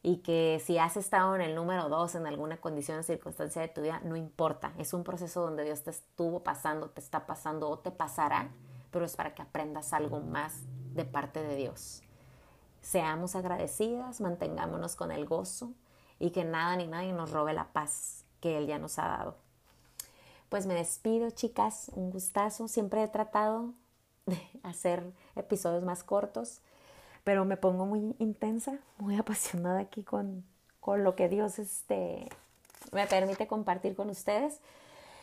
y 0.01 0.19
que 0.19 0.61
si 0.63 0.77
has 0.77 0.95
estado 0.95 1.35
en 1.35 1.41
el 1.41 1.53
número 1.53 1.89
dos 1.89 2.15
en 2.15 2.25
alguna 2.25 2.55
condición 2.55 2.99
o 2.99 3.03
circunstancia 3.03 3.61
de 3.61 3.67
tu 3.67 3.81
vida, 3.81 3.99
no 4.05 4.15
importa. 4.15 4.71
Es 4.77 4.93
un 4.93 5.03
proceso 5.03 5.41
donde 5.41 5.65
Dios 5.65 5.83
te 5.83 5.89
estuvo 5.89 6.41
pasando, 6.41 6.89
te 6.89 7.01
está 7.01 7.25
pasando 7.25 7.69
o 7.69 7.79
te 7.79 7.91
pasará, 7.91 8.49
pero 8.91 9.03
es 9.03 9.17
para 9.17 9.35
que 9.35 9.41
aprendas 9.41 9.91
algo 9.91 10.21
más 10.21 10.61
de 10.93 11.03
parte 11.03 11.43
de 11.43 11.57
Dios. 11.57 12.01
Seamos 12.81 13.35
agradecidas, 13.35 14.21
mantengámonos 14.21 14.95
con 14.95 15.11
el 15.11 15.25
gozo 15.25 15.73
y 16.19 16.31
que 16.31 16.45
nada 16.45 16.75
ni 16.75 16.87
nadie 16.87 17.13
nos 17.13 17.31
robe 17.31 17.53
la 17.53 17.71
paz 17.71 18.25
que 18.39 18.57
Él 18.57 18.67
ya 18.67 18.79
nos 18.79 18.99
ha 18.99 19.07
dado. 19.07 19.37
Pues 20.49 20.65
me 20.65 20.73
despido, 20.73 21.29
chicas, 21.29 21.91
un 21.93 22.09
gustazo. 22.09 22.67
Siempre 22.67 23.03
he 23.03 23.07
tratado 23.07 23.73
de 24.25 24.39
hacer 24.63 25.03
episodios 25.35 25.83
más 25.83 26.03
cortos, 26.03 26.61
pero 27.23 27.45
me 27.45 27.57
pongo 27.57 27.85
muy 27.85 28.15
intensa, 28.19 28.79
muy 28.97 29.15
apasionada 29.17 29.79
aquí 29.79 30.03
con, 30.03 30.43
con 30.79 31.03
lo 31.03 31.15
que 31.15 31.29
Dios 31.29 31.59
este, 31.59 32.29
me 32.91 33.05
permite 33.07 33.47
compartir 33.47 33.95
con 33.95 34.09
ustedes. 34.09 34.59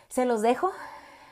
Se 0.08 0.24
los 0.24 0.42
dejo, 0.42 0.70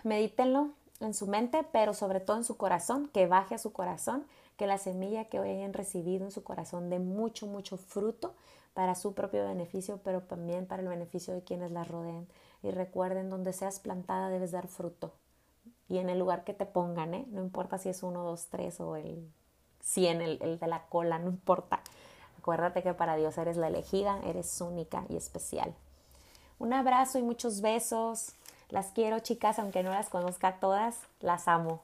medítenlo 0.03 0.71
en 1.01 1.15
su 1.15 1.27
mente, 1.27 1.65
pero 1.71 1.95
sobre 1.95 2.21
todo 2.21 2.39
en 2.39 2.45
su 2.45 2.57
corazón, 2.57 3.09
que 3.09 3.27
baje 3.27 3.55
a 3.55 3.59
su 3.59 3.73
corazón 3.73 4.27
que 4.57 4.67
la 4.67 4.79
semilla 4.79 5.27
que 5.27 5.41
hoy 5.41 5.51
hayan 5.51 5.73
recibido 5.73 6.25
en 6.25 6.31
su 6.31 6.43
corazón 6.43 6.91
dé 6.91 6.99
mucho, 6.99 7.47
mucho 7.47 7.77
fruto 7.77 8.35
para 8.73 8.95
su 8.95 9.15
propio 9.15 9.45
beneficio, 9.47 10.01
pero 10.05 10.23
también 10.23 10.67
para 10.67 10.83
el 10.83 10.89
beneficio 10.89 11.35
de 11.35 11.43
quienes 11.43 11.71
la 11.71 11.85
rodeen. 11.85 12.29
Y 12.63 12.71
recuerden, 12.71 13.31
donde 13.31 13.53
seas 13.53 13.79
plantada 13.79 14.29
debes 14.29 14.53
dar 14.53 14.69
fruto. 14.69 15.13
Y 15.89 15.99
en 15.99 16.09
el 16.09 16.19
lugar 16.19 16.45
que 16.45 16.55
te 16.55 16.67
pongan, 16.67 17.15
¿eh? 17.15 17.27
no 17.31 17.43
importa 17.43 17.79
si 17.79 17.89
es 17.89 18.03
uno, 18.03 18.25
dos, 18.25 18.47
tres 18.47 18.81
o 18.81 18.97
el 18.97 19.31
100, 19.81 20.21
el, 20.23 20.39
el 20.43 20.59
de 20.59 20.67
la 20.67 20.87
cola, 20.87 21.19
no 21.19 21.29
importa. 21.29 21.81
Acuérdate 22.39 22.83
que 22.83 22.95
para 22.95 23.17
Dios 23.17 23.37
eres 23.39 23.57
la 23.57 23.69
elegida, 23.69 24.21
eres 24.25 24.61
única 24.61 25.05
y 25.09 25.17
especial. 25.17 25.75
Un 26.59 26.73
abrazo 26.73 27.19
y 27.19 27.23
muchos 27.23 27.61
besos. 27.61 28.35
Las 28.71 28.93
quiero, 28.93 29.19
chicas, 29.21 29.59
aunque 29.59 29.83
no 29.83 29.91
las 29.91 30.09
conozca 30.09 30.59
todas, 30.59 30.99
las 31.21 31.49
amo. 31.49 31.83